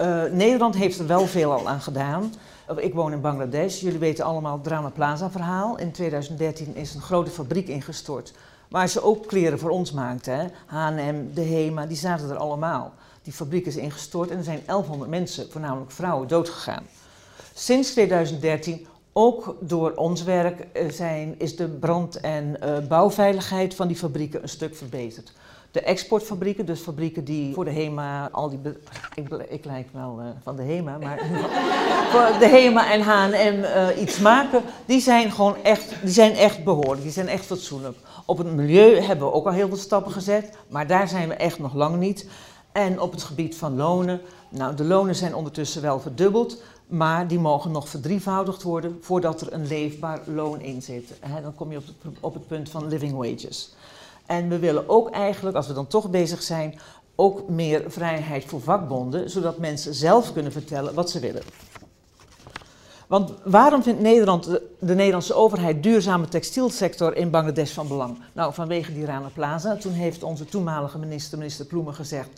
Uh, 0.01 0.25
Nederland 0.25 0.75
heeft 0.75 0.99
er 0.99 1.07
wel 1.07 1.27
veel 1.27 1.53
al 1.53 1.69
aan 1.69 1.81
gedaan. 1.81 2.33
Ik 2.77 2.95
woon 2.95 3.13
in 3.13 3.21
Bangladesh. 3.21 3.81
Jullie 3.81 3.99
weten 3.99 4.25
allemaal 4.25 4.59
het 4.59 4.67
Rana 4.67 4.91
Plaza 4.91 5.31
verhaal. 5.31 5.79
In 5.79 5.93
2013 5.93 6.77
is 6.77 6.95
een 6.95 7.01
grote 7.01 7.31
fabriek 7.31 7.69
ingestort. 7.69 8.33
Waar 8.69 8.89
ze 8.89 9.03
ook 9.03 9.27
kleren 9.27 9.59
voor 9.59 9.71
ons 9.71 9.93
maakten. 9.93 10.51
H&M, 10.67 11.35
de 11.35 11.43
HEMA, 11.43 11.87
die 11.87 11.97
zaten 11.97 12.31
er 12.31 12.37
allemaal. 12.37 12.93
Die 13.29 13.37
fabriek 13.37 13.67
is 13.67 13.77
ingestort 13.77 14.31
en 14.31 14.37
er 14.37 14.45
zijn 14.45 14.63
1100 14.67 15.11
mensen, 15.11 15.51
voornamelijk 15.51 15.91
vrouwen, 15.91 16.29
doodgegaan. 16.29 16.87
Sinds 17.55 17.91
2013, 17.91 18.87
ook 19.13 19.57
door 19.61 19.93
ons 19.95 20.23
werk, 20.23 20.61
eh, 20.61 20.91
zijn, 20.91 21.35
is 21.39 21.57
de 21.57 21.69
brand- 21.69 22.21
en 22.21 22.57
uh, 22.65 22.79
bouwveiligheid 22.89 23.75
van 23.75 23.87
die 23.87 23.97
fabrieken 23.97 24.43
een 24.43 24.49
stuk 24.49 24.77
verbeterd. 24.77 25.33
De 25.71 25.81
exportfabrieken, 25.81 26.67
dus 26.67 26.81
fabrieken 26.81 27.25
die 27.25 27.55
voor 27.55 27.65
de 27.65 27.71
HEMA, 27.71 28.29
al 28.33 28.49
die. 28.49 28.59
Ik, 29.15 29.29
ik 29.49 29.65
lijk 29.65 29.89
wel 29.93 30.19
uh, 30.21 30.27
van 30.43 30.57
de 30.57 30.63
HEMA, 30.63 30.99
maar. 30.99 31.19
voor 32.13 32.39
de 32.39 32.49
HEMA 32.49 32.93
en 32.93 33.03
HM 33.03 33.63
uh, 33.63 34.03
iets 34.03 34.19
maken, 34.19 34.63
die 34.87 35.01
zijn 35.01 35.33
gewoon 35.33 35.57
echt, 35.63 35.95
die 36.03 36.13
zijn 36.13 36.35
echt 36.35 36.65
behoorlijk, 36.65 37.03
die 37.03 37.13
zijn 37.13 37.29
echt 37.29 37.45
fatsoenlijk. 37.45 37.97
Op 38.27 38.39
het 38.39 38.55
milieu 38.55 39.01
hebben 39.01 39.27
we 39.27 39.33
ook 39.33 39.47
al 39.47 39.53
heel 39.53 39.69
veel 39.69 39.77
stappen 39.77 40.13
gezet, 40.13 40.57
maar 40.69 40.87
daar 40.87 41.09
zijn 41.09 41.29
we 41.29 41.35
echt 41.35 41.59
nog 41.59 41.75
lang 41.75 41.97
niet. 41.97 42.27
En 42.73 43.01
op 43.01 43.13
het 43.13 43.23
gebied 43.23 43.57
van 43.57 43.77
lonen, 43.77 44.21
nou, 44.49 44.75
de 44.75 44.85
lonen 44.85 45.15
zijn 45.15 45.35
ondertussen 45.35 45.83
wel 45.83 46.01
verdubbeld, 46.01 46.63
maar 46.87 47.29
die 47.29 47.39
mogen 47.39 47.71
nog 47.71 47.89
verdrievoudigd 47.89 48.63
worden 48.63 48.99
voordat 49.01 49.41
er 49.41 49.53
een 49.53 49.67
leefbaar 49.67 50.21
loon 50.25 50.61
in 50.61 50.83
zit. 50.83 51.13
Dan 51.43 51.55
kom 51.55 51.71
je 51.71 51.79
op 51.79 51.87
het, 51.87 52.17
op 52.21 52.35
het 52.35 52.47
punt 52.47 52.71
van 52.71 52.89
living 52.89 53.17
wages. 53.17 53.75
En 54.27 54.49
we 54.49 54.59
willen 54.59 54.89
ook 54.89 55.11
eigenlijk, 55.11 55.57
als 55.57 55.67
we 55.67 55.73
dan 55.73 55.87
toch 55.87 56.11
bezig 56.11 56.43
zijn, 56.43 56.79
ook 57.15 57.49
meer 57.49 57.85
vrijheid 57.87 58.45
voor 58.45 58.61
vakbonden, 58.61 59.31
zodat 59.31 59.59
mensen 59.59 59.95
zelf 59.95 60.33
kunnen 60.33 60.53
vertellen 60.53 60.95
wat 60.95 61.11
ze 61.11 61.21
willen. 61.21 61.43
Want 63.09 63.33
waarom 63.45 63.83
vindt 63.83 64.01
Nederland, 64.01 64.45
de 64.79 64.95
Nederlandse 64.95 65.35
overheid, 65.35 65.83
duurzame 65.83 66.29
textielsector 66.29 67.17
in 67.17 67.31
Bangladesh 67.31 67.73
van 67.73 67.89
belang? 67.89 68.19
Nou, 68.33 68.55
vanwege 68.55 68.93
die 68.93 69.05
Rana 69.05 69.31
Plaza. 69.35 69.77
Toen 69.77 69.93
heeft 69.93 70.23
onze 70.23 70.45
toenmalige 70.45 70.99
minister, 70.99 71.39
minister 71.39 71.67
Ploemen, 71.67 71.95
gezegd: 71.95 72.29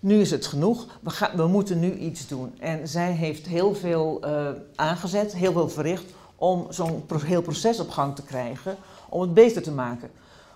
nu 0.00 0.20
is 0.20 0.30
het 0.30 0.46
genoeg, 0.46 0.86
we, 1.00 1.30
we 1.36 1.46
moeten 1.46 1.80
nu 1.80 1.94
iets 1.94 2.26
doen. 2.26 2.54
En 2.58 2.88
zij 2.88 3.12
heeft 3.12 3.46
heel 3.46 3.74
veel 3.74 4.20
uh, 4.24 4.48
aangezet, 4.74 5.32
heel 5.34 5.52
veel 5.52 5.68
verricht 5.68 6.12
om 6.36 6.66
zo'n 6.70 7.04
heel 7.24 7.42
proces 7.42 7.80
op 7.80 7.90
gang 7.90 8.14
te 8.16 8.22
krijgen, 8.22 8.76
om 9.08 9.20
het 9.20 9.34
beter 9.34 9.62
te 9.62 9.72
maken. 9.72 10.10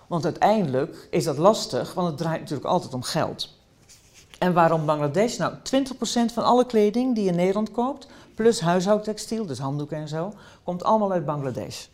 Want 0.07 0.23
uiteindelijk 0.23 1.07
is 1.11 1.23
dat 1.23 1.37
lastig, 1.37 1.93
want 1.93 2.07
het 2.07 2.17
draait 2.17 2.39
natuurlijk 2.39 2.67
altijd 2.67 2.93
om 2.93 3.03
geld. 3.03 3.56
En 4.39 4.53
waarom 4.53 4.85
Bangladesh? 4.85 5.37
Nou, 5.37 5.53
20% 5.53 6.33
van 6.33 6.43
alle 6.43 6.65
kleding 6.65 7.15
die 7.15 7.23
je 7.23 7.29
in 7.29 7.35
Nederland 7.35 7.71
koopt, 7.71 8.07
plus 8.35 8.61
huishoudtextiel, 8.61 9.45
dus 9.45 9.59
handdoeken 9.59 9.97
en 9.97 10.07
zo, 10.07 10.33
komt 10.63 10.83
allemaal 10.83 11.11
uit 11.11 11.25
Bangladesh. 11.25 11.85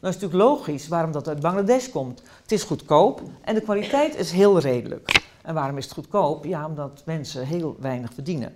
Nou 0.00 0.14
is 0.14 0.20
natuurlijk 0.20 0.50
logisch 0.50 0.88
waarom 0.88 1.12
dat 1.12 1.28
uit 1.28 1.40
Bangladesh 1.40 1.88
komt. 1.88 2.22
Het 2.42 2.52
is 2.52 2.62
goedkoop 2.62 3.22
en 3.42 3.54
de 3.54 3.60
kwaliteit 3.60 4.16
is 4.16 4.30
heel 4.30 4.58
redelijk. 4.58 5.22
En 5.42 5.54
waarom 5.54 5.76
is 5.76 5.84
het 5.84 5.94
goedkoop? 5.94 6.44
Ja, 6.44 6.66
omdat 6.66 7.02
mensen 7.04 7.46
heel 7.46 7.76
weinig 7.80 8.14
verdienen. 8.14 8.54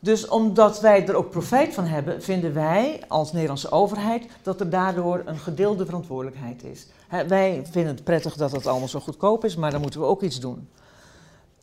Dus 0.00 0.28
omdat 0.28 0.80
wij 0.80 1.06
er 1.08 1.14
ook 1.14 1.30
profijt 1.30 1.74
van 1.74 1.84
hebben, 1.84 2.22
vinden 2.22 2.54
wij 2.54 3.02
als 3.08 3.32
Nederlandse 3.32 3.70
overheid 3.70 4.26
dat 4.42 4.60
er 4.60 4.70
daardoor 4.70 5.22
een 5.24 5.38
gedeelde 5.38 5.84
verantwoordelijkheid 5.84 6.64
is. 6.64 6.86
wij 7.28 7.62
vinden 7.70 7.94
het 7.94 8.04
prettig 8.04 8.34
dat 8.34 8.52
het 8.52 8.66
allemaal 8.66 8.88
zo 8.88 9.00
goedkoop 9.00 9.44
is, 9.44 9.56
maar 9.56 9.70
dan 9.70 9.80
moeten 9.80 10.00
we 10.00 10.06
ook 10.06 10.22
iets 10.22 10.40
doen. 10.40 10.68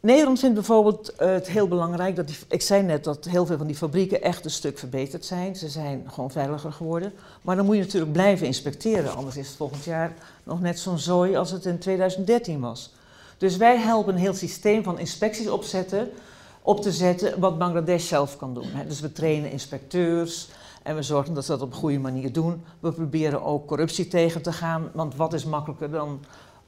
Nederland 0.01 0.39
vindt 0.39 0.55
bijvoorbeeld 0.55 1.13
uh, 1.21 1.27
het 1.31 1.47
heel 1.47 1.67
belangrijk 1.67 2.15
dat, 2.15 2.31
ik 2.47 2.61
zei 2.61 2.83
net 2.83 3.03
dat 3.03 3.25
heel 3.25 3.45
veel 3.45 3.57
van 3.57 3.67
die 3.67 3.75
fabrieken 3.75 4.21
echt 4.21 4.45
een 4.45 4.51
stuk 4.51 4.77
verbeterd 4.77 5.25
zijn. 5.25 5.55
Ze 5.55 5.69
zijn 5.69 6.05
gewoon 6.07 6.31
veiliger 6.31 6.71
geworden. 6.71 7.13
Maar 7.41 7.55
dan 7.55 7.65
moet 7.65 7.75
je 7.75 7.81
natuurlijk 7.81 8.11
blijven 8.11 8.47
inspecteren, 8.47 9.15
anders 9.15 9.37
is 9.37 9.47
het 9.47 9.55
volgend 9.55 9.83
jaar 9.83 10.13
nog 10.43 10.61
net 10.61 10.79
zo'n 10.79 10.99
zooi 10.99 11.35
als 11.35 11.51
het 11.51 11.65
in 11.65 11.79
2013 11.79 12.59
was. 12.59 12.93
Dus 13.37 13.57
wij 13.57 13.77
helpen 13.77 14.13
een 14.13 14.19
heel 14.19 14.33
systeem 14.33 14.83
van 14.83 14.99
inspecties 14.99 15.49
opzetten, 15.49 16.11
op 16.61 16.81
te 16.81 16.91
zetten 16.91 17.39
wat 17.39 17.57
Bangladesh 17.57 18.07
zelf 18.07 18.37
kan 18.37 18.53
doen. 18.53 18.67
Dus 18.87 18.99
we 18.99 19.11
trainen 19.11 19.51
inspecteurs 19.51 20.49
en 20.83 20.95
we 20.95 21.01
zorgen 21.01 21.33
dat 21.33 21.45
ze 21.45 21.51
dat 21.51 21.61
op 21.61 21.71
een 21.71 21.79
goede 21.79 21.99
manier 21.99 22.33
doen. 22.33 22.63
We 22.79 22.91
proberen 22.91 23.43
ook 23.43 23.67
corruptie 23.67 24.07
tegen 24.07 24.41
te 24.41 24.51
gaan, 24.51 24.89
want 24.93 25.15
wat 25.15 25.33
is 25.33 25.45
makkelijker 25.45 25.91
dan 25.91 26.19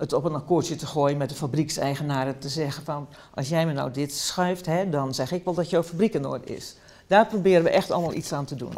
het 0.01 0.13
op 0.13 0.23
een 0.23 0.35
akkoordje 0.35 0.75
te 0.75 0.85
gooien 0.85 1.17
met 1.17 1.29
de 1.29 1.35
fabriekseigenaren 1.35 2.39
te 2.39 2.49
zeggen 2.49 2.83
van 2.83 3.07
als 3.33 3.49
jij 3.49 3.65
me 3.65 3.73
nou 3.73 3.91
dit 3.91 4.13
schuift, 4.13 4.65
hè, 4.65 4.89
dan 4.89 5.13
zeg 5.13 5.31
ik 5.31 5.43
wel 5.43 5.53
dat 5.53 5.69
jouw 5.69 5.83
fabriek 5.83 6.13
in 6.13 6.25
orde 6.25 6.45
is. 6.45 6.75
Daar 7.07 7.27
proberen 7.27 7.63
we 7.63 7.69
echt 7.69 7.91
allemaal 7.91 8.13
iets 8.13 8.33
aan 8.33 8.45
te 8.45 8.55
doen. 8.55 8.73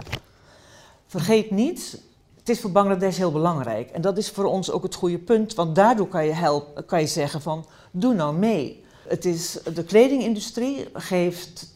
Vergeet 1.07 1.51
niet, 1.51 2.01
het 2.39 2.49
is 2.49 2.59
voor 2.59 2.71
Bangladesh 2.71 3.17
heel 3.17 3.31
belangrijk. 3.31 3.89
En 3.89 4.01
dat 4.01 4.17
is 4.17 4.29
voor 4.29 4.45
ons 4.45 4.71
ook 4.71 4.83
het 4.83 4.95
goede 4.95 5.19
punt, 5.19 5.53
want 5.53 5.75
daardoor 5.75 6.07
kan 6.07 6.25
je, 6.25 6.33
helpen, 6.33 6.85
kan 6.85 6.99
je 6.99 7.07
zeggen 7.07 7.41
van 7.41 7.65
doe 7.91 8.13
nou 8.13 8.35
mee. 8.35 8.83
Het 9.07 9.25
is, 9.25 9.59
de 9.73 9.83
kledingindustrie 9.83 10.87
geeft 10.93 11.67
80% 11.67 11.71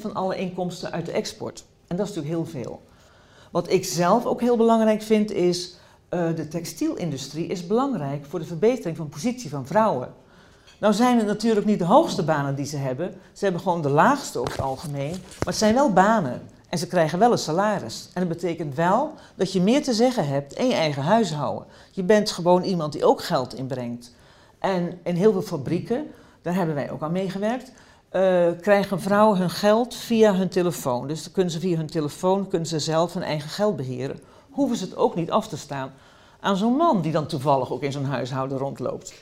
van 0.00 0.14
alle 0.14 0.36
inkomsten 0.36 0.92
uit 0.92 1.06
de 1.06 1.12
export. 1.12 1.64
En 1.86 1.96
dat 1.96 2.08
is 2.08 2.14
natuurlijk 2.14 2.44
heel 2.44 2.62
veel. 2.62 2.82
Wat 3.50 3.70
ik 3.70 3.84
zelf 3.84 4.26
ook 4.26 4.40
heel 4.40 4.56
belangrijk 4.56 5.02
vind 5.02 5.30
is, 5.30 5.76
uh, 6.14 6.36
de 6.36 6.48
textielindustrie 6.48 7.46
is 7.46 7.66
belangrijk 7.66 8.24
voor 8.28 8.38
de 8.38 8.44
verbetering 8.44 8.96
van 8.96 9.06
de 9.06 9.12
positie 9.12 9.50
van 9.50 9.66
vrouwen. 9.66 10.14
Nou 10.78 10.94
zijn 10.94 11.16
het 11.16 11.26
natuurlijk 11.26 11.66
niet 11.66 11.78
de 11.78 11.84
hoogste 11.84 12.24
banen 12.24 12.54
die 12.54 12.66
ze 12.66 12.76
hebben. 12.76 13.14
Ze 13.32 13.44
hebben 13.44 13.62
gewoon 13.62 13.82
de 13.82 13.88
laagste 13.88 14.38
over 14.38 14.52
het 14.52 14.60
algemeen. 14.60 15.10
Maar 15.10 15.46
het 15.46 15.56
zijn 15.56 15.74
wel 15.74 15.92
banen. 15.92 16.42
En 16.68 16.78
ze 16.78 16.86
krijgen 16.86 17.18
wel 17.18 17.32
een 17.32 17.38
salaris. 17.38 18.08
En 18.14 18.26
dat 18.26 18.38
betekent 18.38 18.74
wel 18.74 19.14
dat 19.34 19.52
je 19.52 19.60
meer 19.60 19.82
te 19.82 19.92
zeggen 19.92 20.28
hebt 20.28 20.52
in 20.52 20.66
je 20.66 20.74
eigen 20.74 21.02
huishouden. 21.02 21.66
Je 21.90 22.02
bent 22.02 22.30
gewoon 22.30 22.62
iemand 22.62 22.92
die 22.92 23.04
ook 23.04 23.22
geld 23.22 23.54
inbrengt. 23.54 24.12
En 24.58 24.98
in 25.02 25.14
heel 25.14 25.32
veel 25.32 25.42
fabrieken, 25.42 26.06
daar 26.42 26.54
hebben 26.54 26.74
wij 26.74 26.90
ook 26.90 27.02
aan 27.02 27.12
meegewerkt, 27.12 27.72
uh, 28.12 28.48
krijgen 28.60 29.00
vrouwen 29.00 29.38
hun 29.38 29.50
geld 29.50 29.94
via 29.94 30.34
hun 30.34 30.48
telefoon. 30.48 31.08
Dus 31.08 31.22
dan 31.22 31.32
kunnen 31.32 31.52
ze 31.52 31.60
via 31.60 31.76
hun 31.76 31.86
telefoon 31.86 32.48
kunnen 32.48 32.68
ze 32.68 32.78
zelf 32.78 33.14
hun 33.14 33.22
eigen 33.22 33.50
geld 33.50 33.76
beheren. 33.76 34.20
Hoeven 34.52 34.76
ze 34.76 34.84
het 34.84 34.96
ook 34.96 35.14
niet 35.14 35.30
af 35.30 35.48
te 35.48 35.56
staan 35.56 35.92
aan 36.40 36.56
zo'n 36.56 36.76
man 36.76 37.00
die 37.00 37.12
dan 37.12 37.26
toevallig 37.26 37.72
ook 37.72 37.82
in 37.82 37.92
zo'n 37.92 38.04
huishouden 38.04 38.58
rondloopt. 38.58 39.14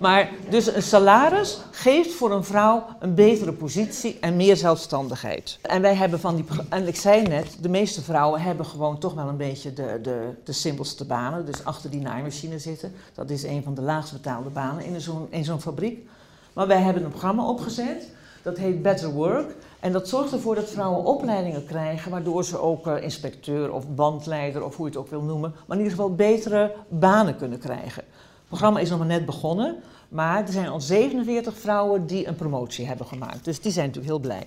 Maar 0.00 0.30
dus 0.50 0.74
een 0.74 0.82
salaris 0.82 1.58
geeft 1.70 2.14
voor 2.14 2.32
een 2.32 2.44
vrouw 2.44 2.84
een 2.98 3.14
betere 3.14 3.52
positie 3.52 4.18
en 4.20 4.36
meer 4.36 4.56
zelfstandigheid. 4.56 5.58
En 5.62 5.82
wij 5.82 5.94
hebben 5.94 6.20
van 6.20 6.36
die, 6.36 6.44
en 6.68 6.86
ik 6.86 6.96
zei 6.96 7.22
net, 7.22 7.56
de 7.60 7.68
meeste 7.68 8.02
vrouwen 8.02 8.40
hebben 8.40 8.66
gewoon 8.66 8.98
toch 8.98 9.14
wel 9.14 9.28
een 9.28 9.36
beetje 9.36 9.72
de, 9.72 9.98
de, 10.02 10.30
de 10.44 10.52
simpelste 10.52 11.04
banen. 11.04 11.46
Dus 11.46 11.64
achter 11.64 11.90
die 11.90 12.00
naaimachine 12.00 12.58
zitten. 12.58 12.92
Dat 13.14 13.30
is 13.30 13.42
een 13.42 13.62
van 13.62 13.74
de 13.74 13.82
laagst 13.82 14.12
betaalde 14.12 14.50
banen 14.50 14.84
in 14.84 15.00
zo'n 15.00 15.26
in 15.30 15.44
zo'n 15.44 15.60
fabriek. 15.60 16.08
Maar 16.52 16.66
wij 16.66 16.80
hebben 16.80 17.04
een 17.04 17.10
programma 17.10 17.46
opgezet, 17.46 18.08
dat 18.42 18.56
heet 18.56 18.82
Better 18.82 19.10
Work. 19.10 19.54
En 19.80 19.92
dat 19.92 20.08
zorgt 20.08 20.32
ervoor 20.32 20.54
dat 20.54 20.70
vrouwen 20.70 21.04
opleidingen 21.04 21.66
krijgen, 21.66 22.10
waardoor 22.10 22.44
ze 22.44 22.60
ook 22.60 22.86
uh, 22.86 23.02
inspecteur 23.02 23.72
of 23.72 23.88
bandleider 23.94 24.64
of 24.64 24.76
hoe 24.76 24.86
je 24.86 24.92
het 24.92 25.00
ook 25.00 25.10
wil 25.10 25.22
noemen, 25.22 25.54
maar 25.66 25.76
in 25.76 25.82
ieder 25.82 25.96
geval 25.96 26.14
betere 26.14 26.74
banen 26.88 27.36
kunnen 27.36 27.58
krijgen. 27.58 28.02
Het 28.02 28.46
programma 28.48 28.80
is 28.80 28.90
nog 28.90 28.98
maar 28.98 29.08
net 29.08 29.26
begonnen, 29.26 29.76
maar 30.08 30.42
er 30.42 30.52
zijn 30.52 30.68
al 30.68 30.80
47 30.80 31.58
vrouwen 31.58 32.06
die 32.06 32.26
een 32.26 32.36
promotie 32.36 32.86
hebben 32.86 33.06
gemaakt. 33.06 33.44
Dus 33.44 33.60
die 33.60 33.72
zijn 33.72 33.86
natuurlijk 33.86 34.12
heel 34.12 34.22
blij. 34.22 34.46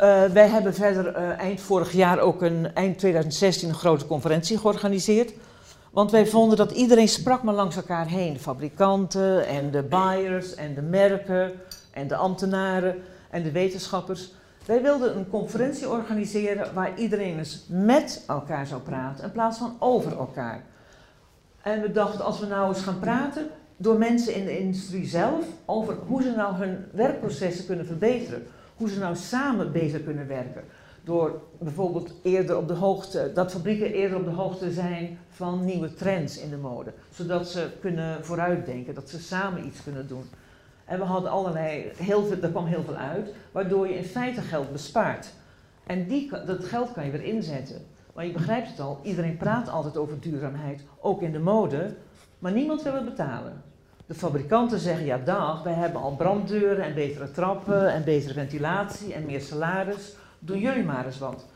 Uh, 0.00 0.32
wij 0.32 0.48
hebben 0.48 0.74
verder 0.74 1.16
uh, 1.16 1.38
eind 1.38 1.60
vorig 1.60 1.92
jaar 1.92 2.18
ook 2.18 2.42
een, 2.42 2.74
eind 2.74 2.98
2016 2.98 3.68
een 3.68 3.74
grote 3.74 4.06
conferentie 4.06 4.58
georganiseerd. 4.58 5.32
Want 5.90 6.10
wij 6.10 6.26
vonden 6.26 6.56
dat 6.56 6.70
iedereen 6.70 7.08
sprak 7.08 7.42
maar 7.42 7.54
langs 7.54 7.76
elkaar 7.76 8.06
heen. 8.06 8.32
De 8.32 8.38
fabrikanten 8.38 9.46
en 9.46 9.70
de 9.70 9.82
buyers 9.82 10.54
en 10.54 10.74
de 10.74 10.82
merken 10.82 11.52
en 11.90 12.08
de 12.08 12.16
ambtenaren 12.16 12.94
en 13.30 13.42
de 13.42 13.50
wetenschappers. 13.52 14.32
Wij 14.66 14.82
wilden 14.82 15.16
een 15.16 15.28
conferentie 15.28 15.88
organiseren 15.88 16.74
waar 16.74 16.98
iedereen 16.98 17.38
eens 17.38 17.66
met 17.68 18.24
elkaar 18.26 18.66
zou 18.66 18.80
praten 18.80 19.24
in 19.24 19.32
plaats 19.32 19.58
van 19.58 19.76
over 19.78 20.18
elkaar. 20.18 20.64
En 21.62 21.80
we 21.80 21.92
dachten, 21.92 22.24
als 22.24 22.40
we 22.40 22.46
nou 22.46 22.68
eens 22.68 22.82
gaan 22.82 22.98
praten 22.98 23.46
door 23.76 23.98
mensen 23.98 24.34
in 24.34 24.44
de 24.44 24.58
industrie 24.58 25.06
zelf 25.06 25.44
over 25.64 25.96
hoe 26.06 26.22
ze 26.22 26.30
nou 26.36 26.54
hun 26.54 26.84
werkprocessen 26.92 27.66
kunnen 27.66 27.86
verbeteren. 27.86 28.46
Hoe 28.76 28.88
ze 28.88 28.98
nou 28.98 29.16
samen 29.16 29.72
beter 29.72 30.00
kunnen 30.00 30.26
werken. 30.26 30.64
Door 31.04 31.40
bijvoorbeeld 31.58 32.12
eerder 32.22 32.56
op 32.56 32.68
de 32.68 32.74
hoogte, 32.74 33.30
dat 33.34 33.52
fabrieken 33.52 33.92
eerder 33.92 34.18
op 34.18 34.24
de 34.24 34.30
hoogte 34.30 34.72
zijn 34.72 35.18
van 35.30 35.64
nieuwe 35.64 35.94
trends 35.94 36.38
in 36.38 36.50
de 36.50 36.56
mode. 36.56 36.92
Zodat 37.10 37.48
ze 37.48 37.68
kunnen 37.80 38.24
vooruitdenken, 38.24 38.94
dat 38.94 39.08
ze 39.08 39.20
samen 39.20 39.66
iets 39.66 39.82
kunnen 39.82 40.08
doen. 40.08 40.24
En 40.90 40.98
we 40.98 41.04
hadden 41.04 41.30
allerlei, 41.30 41.92
heel 41.96 42.24
veel, 42.24 42.36
er 42.42 42.50
kwam 42.50 42.66
heel 42.66 42.82
veel 42.82 42.96
uit, 42.96 43.34
waardoor 43.52 43.88
je 43.88 43.96
in 43.96 44.04
feite 44.04 44.40
geld 44.40 44.72
bespaart. 44.72 45.32
En 45.86 46.06
die, 46.06 46.30
dat 46.46 46.64
geld 46.64 46.92
kan 46.92 47.04
je 47.04 47.10
weer 47.10 47.22
inzetten. 47.22 47.86
Maar 48.14 48.26
je 48.26 48.32
begrijpt 48.32 48.68
het 48.68 48.80
al, 48.80 49.00
iedereen 49.02 49.36
praat 49.36 49.68
altijd 49.68 49.96
over 49.96 50.20
duurzaamheid, 50.20 50.82
ook 51.00 51.22
in 51.22 51.32
de 51.32 51.38
mode, 51.38 51.94
maar 52.38 52.52
niemand 52.52 52.82
wil 52.82 52.94
het 52.94 53.04
betalen. 53.04 53.62
De 54.06 54.14
fabrikanten 54.14 54.78
zeggen, 54.78 55.04
ja 55.04 55.18
dag, 55.18 55.62
wij 55.62 55.72
hebben 55.72 56.00
al 56.00 56.16
branddeuren 56.16 56.84
en 56.84 56.94
betere 56.94 57.30
trappen 57.30 57.92
en 57.92 58.04
betere 58.04 58.34
ventilatie 58.34 59.14
en 59.14 59.26
meer 59.26 59.40
salaris. 59.40 60.14
Doen 60.38 60.58
jullie 60.58 60.84
maar 60.84 61.06
eens 61.06 61.18
wat. 61.18 61.46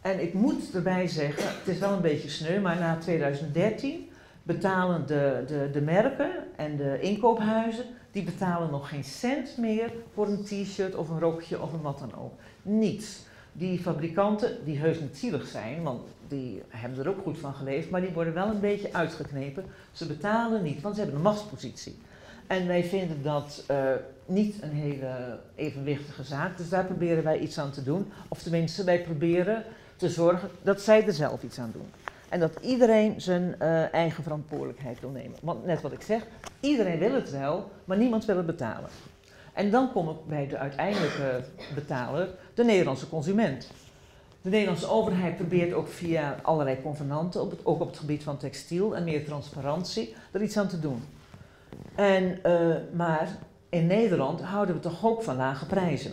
En 0.00 0.22
ik 0.22 0.34
moet 0.34 0.74
erbij 0.74 1.06
zeggen, 1.06 1.44
het 1.44 1.68
is 1.68 1.78
wel 1.78 1.92
een 1.92 2.00
beetje 2.00 2.30
sneu, 2.30 2.60
maar 2.60 2.78
na 2.78 2.96
2013 2.96 4.10
betalen 4.42 5.06
de, 5.06 5.44
de, 5.46 5.68
de 5.72 5.80
merken 5.80 6.30
en 6.56 6.76
de 6.76 7.00
inkoophuizen, 7.00 7.84
die 8.14 8.22
betalen 8.22 8.70
nog 8.70 8.88
geen 8.88 9.04
cent 9.04 9.56
meer 9.56 9.92
voor 10.12 10.26
een 10.26 10.44
t-shirt 10.44 10.94
of 10.94 11.08
een 11.08 11.20
rokje 11.20 11.62
of 11.62 11.72
een 11.72 11.80
wat 11.80 11.98
dan 11.98 12.14
ook. 12.14 12.32
Niets. 12.62 13.18
Die 13.52 13.78
fabrikanten, 13.78 14.64
die 14.64 14.78
heus 14.78 15.00
niet 15.00 15.16
zielig 15.16 15.46
zijn, 15.46 15.82
want 15.82 16.02
die 16.28 16.62
hebben 16.68 16.98
er 16.98 17.08
ook 17.08 17.22
goed 17.22 17.38
van 17.38 17.54
geleefd, 17.54 17.90
maar 17.90 18.00
die 18.00 18.12
worden 18.12 18.34
wel 18.34 18.46
een 18.46 18.60
beetje 18.60 18.92
uitgeknepen. 18.92 19.64
Ze 19.92 20.06
betalen 20.06 20.62
niet, 20.62 20.80
want 20.80 20.94
ze 20.94 21.00
hebben 21.00 21.18
een 21.18 21.26
machtspositie. 21.26 21.98
En 22.46 22.66
wij 22.66 22.84
vinden 22.84 23.22
dat 23.22 23.64
uh, 23.70 23.90
niet 24.26 24.62
een 24.62 24.72
hele 24.72 25.38
evenwichtige 25.54 26.22
zaak, 26.22 26.56
dus 26.56 26.68
daar 26.68 26.84
proberen 26.84 27.24
wij 27.24 27.38
iets 27.38 27.58
aan 27.58 27.70
te 27.70 27.82
doen. 27.82 28.12
Of 28.28 28.42
tenminste, 28.42 28.84
wij 28.84 29.02
proberen 29.02 29.64
te 29.96 30.08
zorgen 30.08 30.50
dat 30.62 30.80
zij 30.80 31.06
er 31.06 31.12
zelf 31.12 31.42
iets 31.42 31.58
aan 31.58 31.72
doen. 31.72 32.03
En 32.34 32.40
dat 32.40 32.58
iedereen 32.60 33.20
zijn 33.20 33.54
uh, 33.62 33.92
eigen 33.92 34.22
verantwoordelijkheid 34.22 35.00
wil 35.00 35.10
nemen. 35.10 35.38
Want 35.42 35.64
net 35.66 35.80
wat 35.80 35.92
ik 35.92 36.02
zeg, 36.02 36.26
iedereen 36.60 36.98
wil 36.98 37.14
het 37.14 37.30
wel, 37.30 37.70
maar 37.84 37.96
niemand 37.96 38.24
wil 38.24 38.36
het 38.36 38.46
betalen. 38.46 38.90
En 39.52 39.70
dan 39.70 39.92
kom 39.92 40.08
ik 40.08 40.16
bij 40.26 40.46
de 40.46 40.58
uiteindelijke 40.58 41.44
betaler, 41.74 42.28
de 42.54 42.64
Nederlandse 42.64 43.08
consument. 43.08 43.70
De 44.42 44.50
Nederlandse 44.50 44.88
overheid 44.88 45.36
probeert 45.36 45.72
ook 45.72 45.88
via 45.88 46.36
allerlei 46.42 46.82
convenanten, 46.82 47.40
op 47.40 47.50
het, 47.50 47.66
ook 47.66 47.80
op 47.80 47.88
het 47.88 47.98
gebied 47.98 48.22
van 48.22 48.36
textiel 48.36 48.96
en 48.96 49.04
meer 49.04 49.24
transparantie, 49.24 50.14
er 50.32 50.42
iets 50.42 50.56
aan 50.56 50.68
te 50.68 50.80
doen. 50.80 51.02
En, 51.94 52.38
uh, 52.46 52.76
maar 52.92 53.28
in 53.68 53.86
Nederland 53.86 54.40
houden 54.40 54.74
we 54.74 54.80
toch 54.80 55.04
ook 55.04 55.22
van 55.22 55.36
lage 55.36 55.66
prijzen. 55.66 56.12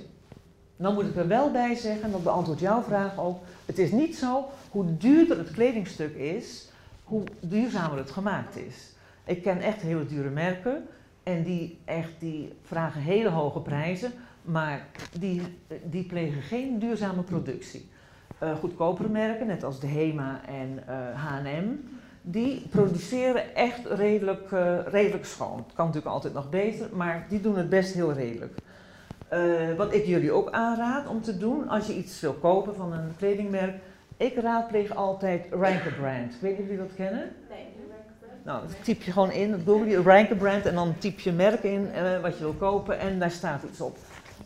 Dan 0.76 0.94
moet 0.94 1.06
ik 1.06 1.16
er 1.16 1.28
wel 1.28 1.52
bij 1.52 1.76
zeggen, 1.76 2.04
en 2.04 2.12
dat 2.12 2.24
beantwoordt 2.24 2.62
jouw 2.62 2.82
vraag 2.82 3.20
ook, 3.20 3.38
het 3.66 3.78
is 3.80 3.92
niet 3.92 4.18
zo, 4.18 4.46
hoe 4.72 4.98
duurder 4.98 5.38
het 5.38 5.52
kledingstuk 5.52 6.16
is, 6.16 6.70
hoe 7.04 7.24
duurzamer 7.40 7.98
het 7.98 8.12
gemaakt 8.12 8.56
is. 8.56 8.96
Ik 9.26 9.42
ken 9.42 9.62
echt 9.62 9.82
hele 9.82 10.06
dure 10.06 10.30
merken 10.30 10.84
en 11.24 11.44
die, 11.44 11.80
echt, 11.86 12.12
die 12.20 12.54
vragen 12.62 13.02
hele 13.02 13.30
hoge 13.30 13.60
prijzen, 13.60 14.12
maar 14.42 14.88
die, 15.20 15.42
die 15.84 16.04
plegen 16.04 16.42
geen 16.42 16.80
duurzame 16.80 17.22
productie. 17.22 17.90
Uh, 18.44 18.56
goedkopere 18.56 19.10
merken, 19.10 19.48
net 19.48 19.64
als 19.64 19.80
de 19.80 19.88
HEMA 19.88 20.42
en 20.48 20.84
uh, 20.90 20.96
H&M, 21.26 21.68
die 22.22 22.68
produceren 22.70 23.56
echt 23.56 23.86
redelijk, 23.86 24.52
uh, 24.52 24.78
redelijk 24.86 25.26
schoon. 25.26 25.58
Het 25.58 25.74
kan 25.76 25.86
natuurlijk 25.86 26.14
altijd 26.14 26.34
nog 26.34 26.50
beter, 26.50 26.90
maar 26.94 27.26
die 27.30 27.42
doen 27.42 27.58
het 27.58 27.70
best 27.70 27.94
heel 27.94 28.14
redelijk. 28.14 28.54
Wat 29.78 29.94
ik 29.94 30.06
jullie 30.06 30.32
ook 30.32 30.52
aanraad 30.52 31.08
om 31.08 31.22
te 31.22 31.38
doen, 31.38 31.70
als 31.70 31.88
je 31.88 31.96
iets 31.96 32.20
wil 32.20 32.34
kopen 32.34 32.76
van 32.76 32.94
een 32.94 33.16
kledingmerk, 33.18 33.76
ik 34.22 34.36
raadpleeg 34.36 34.96
altijd 34.96 35.46
Ranker 35.50 35.94
Brand. 36.00 36.40
Weet 36.40 36.56
je 36.56 36.62
of 36.62 36.70
jullie 36.70 36.78
dat 36.78 36.96
kennen? 36.96 37.32
Nee, 37.50 37.66
Nou, 38.44 38.68
dat 38.68 38.84
typ 38.84 39.02
je 39.02 39.12
gewoon 39.12 39.32
in, 39.32 39.62
google 39.66 39.90
je 39.90 40.02
Ranker 40.02 40.36
Brand 40.36 40.66
en 40.66 40.76
dan 40.76 40.96
typ 40.98 41.20
je 41.20 41.32
merk 41.32 41.64
in 41.64 41.90
uh, 41.96 42.22
wat 42.22 42.38
je 42.38 42.44
wil 42.44 42.54
kopen 42.54 43.00
en 43.00 43.20
daar 43.20 43.32
staat 43.32 43.64
iets 43.64 43.82
op. 43.82 43.98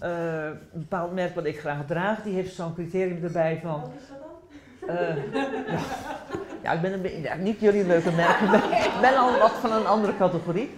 Uh, 0.03 0.09
een 0.45 0.59
bepaald 0.71 1.13
merk 1.13 1.35
wat 1.35 1.45
ik 1.45 1.59
graag 1.59 1.85
draag, 1.85 2.23
die 2.23 2.33
heeft 2.33 2.53
zo'n 2.53 2.73
criterium 2.73 3.23
erbij 3.23 3.59
van. 3.63 3.81
Wat 3.81 3.91
is 3.99 4.07
dat 4.07 4.17
dan? 4.19 5.41
ja. 5.71 5.79
ja, 6.63 6.71
ik 6.71 6.81
ben 6.81 6.93
een, 6.93 7.21
ja, 7.21 7.35
niet 7.35 7.59
jullie 7.59 7.85
leuke 7.85 8.11
merken, 8.11 8.53
ik 8.53 8.97
ben 9.01 9.17
al 9.17 9.39
wat 9.39 9.51
van 9.51 9.71
een 9.71 9.85
andere 9.85 10.17
categorie. 10.17 10.69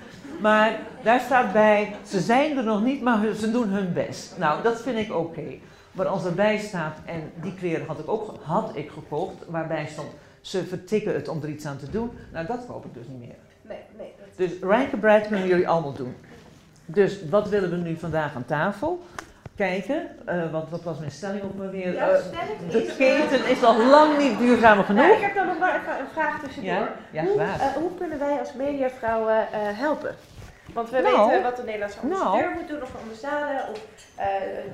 Maar 0.42 0.80
daar 1.04 1.20
staat 1.20 1.54
bij, 1.54 1.96
ze 2.06 2.20
zijn 2.20 2.58
er 2.58 2.64
nog 2.64 2.84
niet, 2.84 3.02
maar 3.02 3.34
ze 3.34 3.52
doen 3.52 3.70
hun 3.70 3.94
best. 3.94 4.38
Nou, 4.38 4.64
dat 4.64 4.82
vind 4.82 4.98
ik 4.98 5.16
oké. 5.16 5.40
Okay. 5.40 5.62
Maar 5.98 6.08
als 6.08 6.26
erbij 6.26 6.58
staat, 6.58 6.98
en 7.06 7.32
die 7.42 7.54
kleren 7.54 7.88
had 7.88 8.00
ik 8.00 8.10
ook 8.10 8.36
had 8.42 8.72
ik 8.74 8.90
gekocht, 8.90 9.36
waarbij 9.48 9.86
stond, 9.86 10.08
ze 10.42 10.66
vertikken 10.66 11.14
het 11.14 11.28
om 11.28 11.42
er 11.44 11.50
iets 11.50 11.66
aan 11.66 11.78
te 11.78 11.90
doen. 11.90 12.12
Nou, 12.32 12.46
dat 12.46 12.66
koop 12.68 12.86
ik 12.86 12.94
dus 12.94 13.08
niet 13.08 13.20
meer. 13.20 13.36
Nee, 13.62 13.78
nee. 13.98 14.14
Dus 14.36 14.52
Rijkenbreid 14.62 15.28
kunnen 15.28 15.48
jullie 15.48 15.68
allemaal 15.68 15.94
doen. 15.94 16.16
Dus 16.86 17.30
wat 17.30 17.50
willen 17.50 17.70
we 17.70 17.76
nu 17.76 17.96
vandaag 17.96 18.36
aan 18.36 18.46
tafel? 18.46 19.06
Kijken, 19.56 20.08
uh, 20.30 20.52
wat, 20.52 20.70
wat, 20.70 20.84
was 20.84 21.00
mijn 21.00 21.12
stelling 21.12 21.44
op 21.44 21.58
me 21.58 21.70
weer? 21.70 21.94
Ja, 21.94 22.10
uh, 22.10 22.18
de 22.72 22.94
keten 22.98 23.50
is 23.50 23.60
nog 23.60 23.78
lang 23.78 24.18
niet 24.18 24.38
duurzamer 24.38 24.84
genoeg. 24.84 25.16
Ik 25.16 25.22
heb 25.22 25.36
dan 25.36 25.46
nog 25.46 25.56
even 25.56 26.00
een 26.00 26.08
vraag 26.14 26.42
tussendoor. 26.42 26.74
Ja? 26.74 26.90
Ja, 27.12 27.24
hoe, 27.24 27.36
uh, 27.36 27.66
hoe, 27.76 27.96
kunnen 27.98 28.20
wij 28.20 28.40
als 28.40 28.54
mediavrouwen 28.54 29.48
helpen? 29.52 30.16
Want 30.78 30.90
we 30.90 31.02
Nou. 31.02 31.28
weten 31.30 31.44
wat 31.44 31.56
de 31.56 31.64
Nederlandse 31.64 32.00
ambassadeur 32.00 32.42
Nou. 32.42 32.54
moet 32.54 32.68
doen, 32.68 32.82
of 32.82 32.92
ambassade, 33.02 33.72
of 33.72 33.82
eh, 34.16 34.26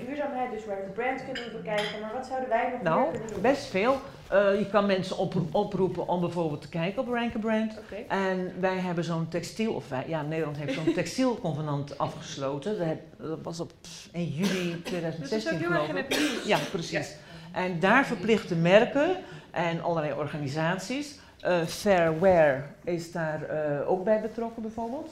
duurzaamheid, 0.07 0.51
dus 0.51 0.65
waar 0.65 0.75
de 0.85 0.91
brand 0.91 1.23
kunnen 1.25 1.43
we 1.43 1.57
bekijken. 1.57 1.99
Maar 2.01 2.13
wat 2.13 2.25
zouden 2.25 2.49
wij 2.49 2.69
nog 2.71 2.81
Nou, 2.81 3.11
kunnen 3.11 3.27
doen? 3.27 3.41
best 3.41 3.65
veel. 3.65 3.97
Eh, 4.29 4.59
je 4.59 4.69
kan 4.69 4.85
mensen 4.85 5.17
opro- 5.17 5.47
oproepen 5.51 6.07
om 6.07 6.19
bijvoorbeeld 6.21 6.61
te 6.61 6.69
kijken 6.69 7.01
op 7.01 7.07
Rank 7.13 7.35
a 7.35 7.39
Brand. 7.39 7.79
En 8.07 8.53
wij 8.59 8.75
hebben 8.77 9.03
zo'n 9.03 9.27
textiel, 9.27 9.73
of 9.73 9.89
wij, 9.89 10.03
ja, 10.07 10.21
Nederland 10.21 10.57
heeft 10.57 10.73
zo'n 10.73 10.93
textielconvenant 11.01 11.97
afgesloten. 11.97 12.77
Dat, 12.77 12.87
heb- 12.87 13.01
dat 13.17 13.39
was 13.43 13.59
op 13.59 13.71
1 14.11 14.25
juli 14.27 14.47
Dus 14.49 14.71
dat 14.71 14.77
is 14.83 14.83
2016 14.83 15.53
ook 15.53 15.59
heel 15.59 15.71
erg 15.71 15.85
geloof 15.85 16.03
in 16.05 16.37
ik. 16.37 16.41
Ja, 16.45 16.57
precies. 16.71 17.15
En 17.51 17.79
daar 17.79 18.05
verplichten 18.05 18.61
merken 18.61 19.15
en 19.51 19.81
allerlei 19.83 20.13
organisaties. 20.13 21.19
eh 21.41 21.61
Fair 21.65 22.19
Wear 22.19 22.65
is 22.83 23.11
daar 23.11 23.41
ook 23.87 24.03
bij 24.03 24.21
betrokken 24.21 24.61
bijvoorbeeld. 24.61 25.09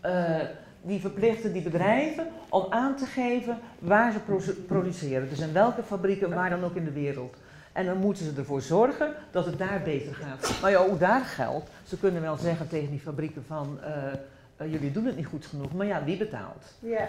Eh, 0.00 0.36
die 0.82 1.00
verplichten 1.00 1.52
die 1.52 1.62
bedrijven 1.62 2.26
om 2.48 2.66
aan 2.70 2.96
te 2.96 3.06
geven 3.06 3.58
waar 3.78 4.12
ze 4.12 4.18
pro- 4.18 4.52
produceren. 4.66 5.28
Dus 5.28 5.38
in 5.40 5.52
welke 5.52 5.82
fabrieken, 5.82 6.34
waar 6.34 6.50
dan 6.50 6.64
ook 6.64 6.74
in 6.74 6.84
de 6.84 6.92
wereld. 6.92 7.36
En 7.72 7.86
dan 7.86 7.96
moeten 7.96 8.24
ze 8.24 8.32
ervoor 8.36 8.60
zorgen 8.60 9.12
dat 9.30 9.46
het 9.46 9.58
daar 9.58 9.80
beter 9.84 10.14
gaat. 10.14 10.60
Maar 10.62 10.70
ja, 10.70 10.78
ook 10.78 10.98
daar 11.00 11.20
geldt, 11.24 11.70
ze 11.84 11.98
kunnen 11.98 12.22
wel 12.22 12.36
zeggen 12.36 12.68
tegen 12.68 12.90
die 12.90 13.00
fabrieken 13.00 13.44
van... 13.46 13.78
eh, 13.82 14.12
eh, 14.56 14.72
jullie 14.72 14.92
doen 14.92 15.04
het 15.04 15.16
niet 15.16 15.26
goed 15.26 15.46
genoeg, 15.46 15.72
maar 15.72 15.86
ja, 15.86 16.04
wie 16.04 16.16
betaalt? 16.16 16.74
Ja, 16.78 16.88
ja. 16.98 17.08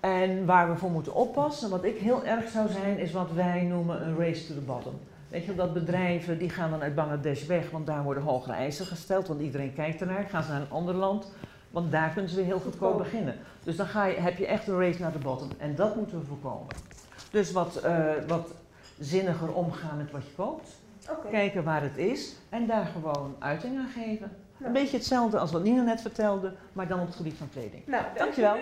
En 0.00 0.44
waar 0.46 0.70
we 0.70 0.76
voor 0.76 0.90
moeten 0.90 1.14
oppassen, 1.14 1.70
wat 1.70 1.84
ik 1.84 1.96
heel 1.98 2.24
erg 2.24 2.48
zou 2.48 2.68
zijn, 2.68 2.98
is 2.98 3.12
wat 3.12 3.32
wij 3.32 3.62
noemen 3.62 4.06
een 4.06 4.16
race 4.18 4.46
to 4.46 4.54
the 4.54 4.60
bottom. 4.60 4.94
Weet 5.28 5.44
je, 5.44 5.54
dat 5.54 5.72
bedrijven 5.72 6.38
die 6.38 6.50
gaan 6.50 6.70
dan 6.70 6.82
uit 6.82 6.94
Bangladesh 6.94 7.46
weg, 7.46 7.70
want 7.70 7.86
daar 7.86 8.02
worden 8.02 8.22
hogere 8.22 8.54
eisen 8.54 8.86
gesteld, 8.86 9.28
want 9.28 9.40
iedereen 9.40 9.74
kijkt 9.74 10.00
ernaar. 10.00 10.24
Gaan 10.28 10.42
ze 10.42 10.50
naar 10.50 10.60
een 10.60 10.70
ander 10.70 10.94
land, 10.94 11.32
want 11.70 11.92
daar 11.92 12.10
kunnen 12.10 12.30
ze 12.30 12.36
weer 12.36 12.44
heel 12.44 12.60
goedkoop 12.60 12.80
Goedkoop. 12.92 12.98
beginnen. 13.10 13.34
Dus 13.62 13.76
dan 13.76 13.86
ga 13.86 14.04
je, 14.04 14.16
heb 14.20 14.36
je 14.38 14.46
echt 14.46 14.68
een 14.68 14.78
race 14.80 15.00
naar 15.00 15.12
de 15.12 15.18
bottom. 15.18 15.48
En 15.58 15.74
dat 15.74 15.96
moeten 15.96 16.18
we 16.20 16.26
voorkomen. 16.26 16.74
Dus 17.30 17.52
wat, 17.52 17.76
eh, 17.76 18.04
wat 18.26 18.48
zinniger 18.98 19.52
omgaan 19.52 19.96
met 19.96 20.10
wat 20.10 20.24
je 20.26 20.34
koopt. 20.36 20.68
Kijken 21.30 21.64
waar 21.64 21.82
het 21.82 21.96
is 21.96 22.36
en 22.48 22.66
daar 22.66 22.86
gewoon 22.86 23.36
uiting 23.38 23.78
aan 23.78 23.88
geven. 23.88 24.30
Ja. 24.56 24.66
Een 24.66 24.72
beetje 24.72 24.96
hetzelfde 24.96 25.38
als 25.38 25.52
wat 25.52 25.62
Nina 25.62 25.82
net 25.82 26.00
vertelde, 26.00 26.52
maar 26.72 26.88
dan 26.88 27.00
op 27.00 27.06
het 27.06 27.16
gebied 27.16 27.34
van 27.36 27.48
kleding. 27.52 27.86
Nou, 27.86 28.04
Dankjewel. 28.16 28.56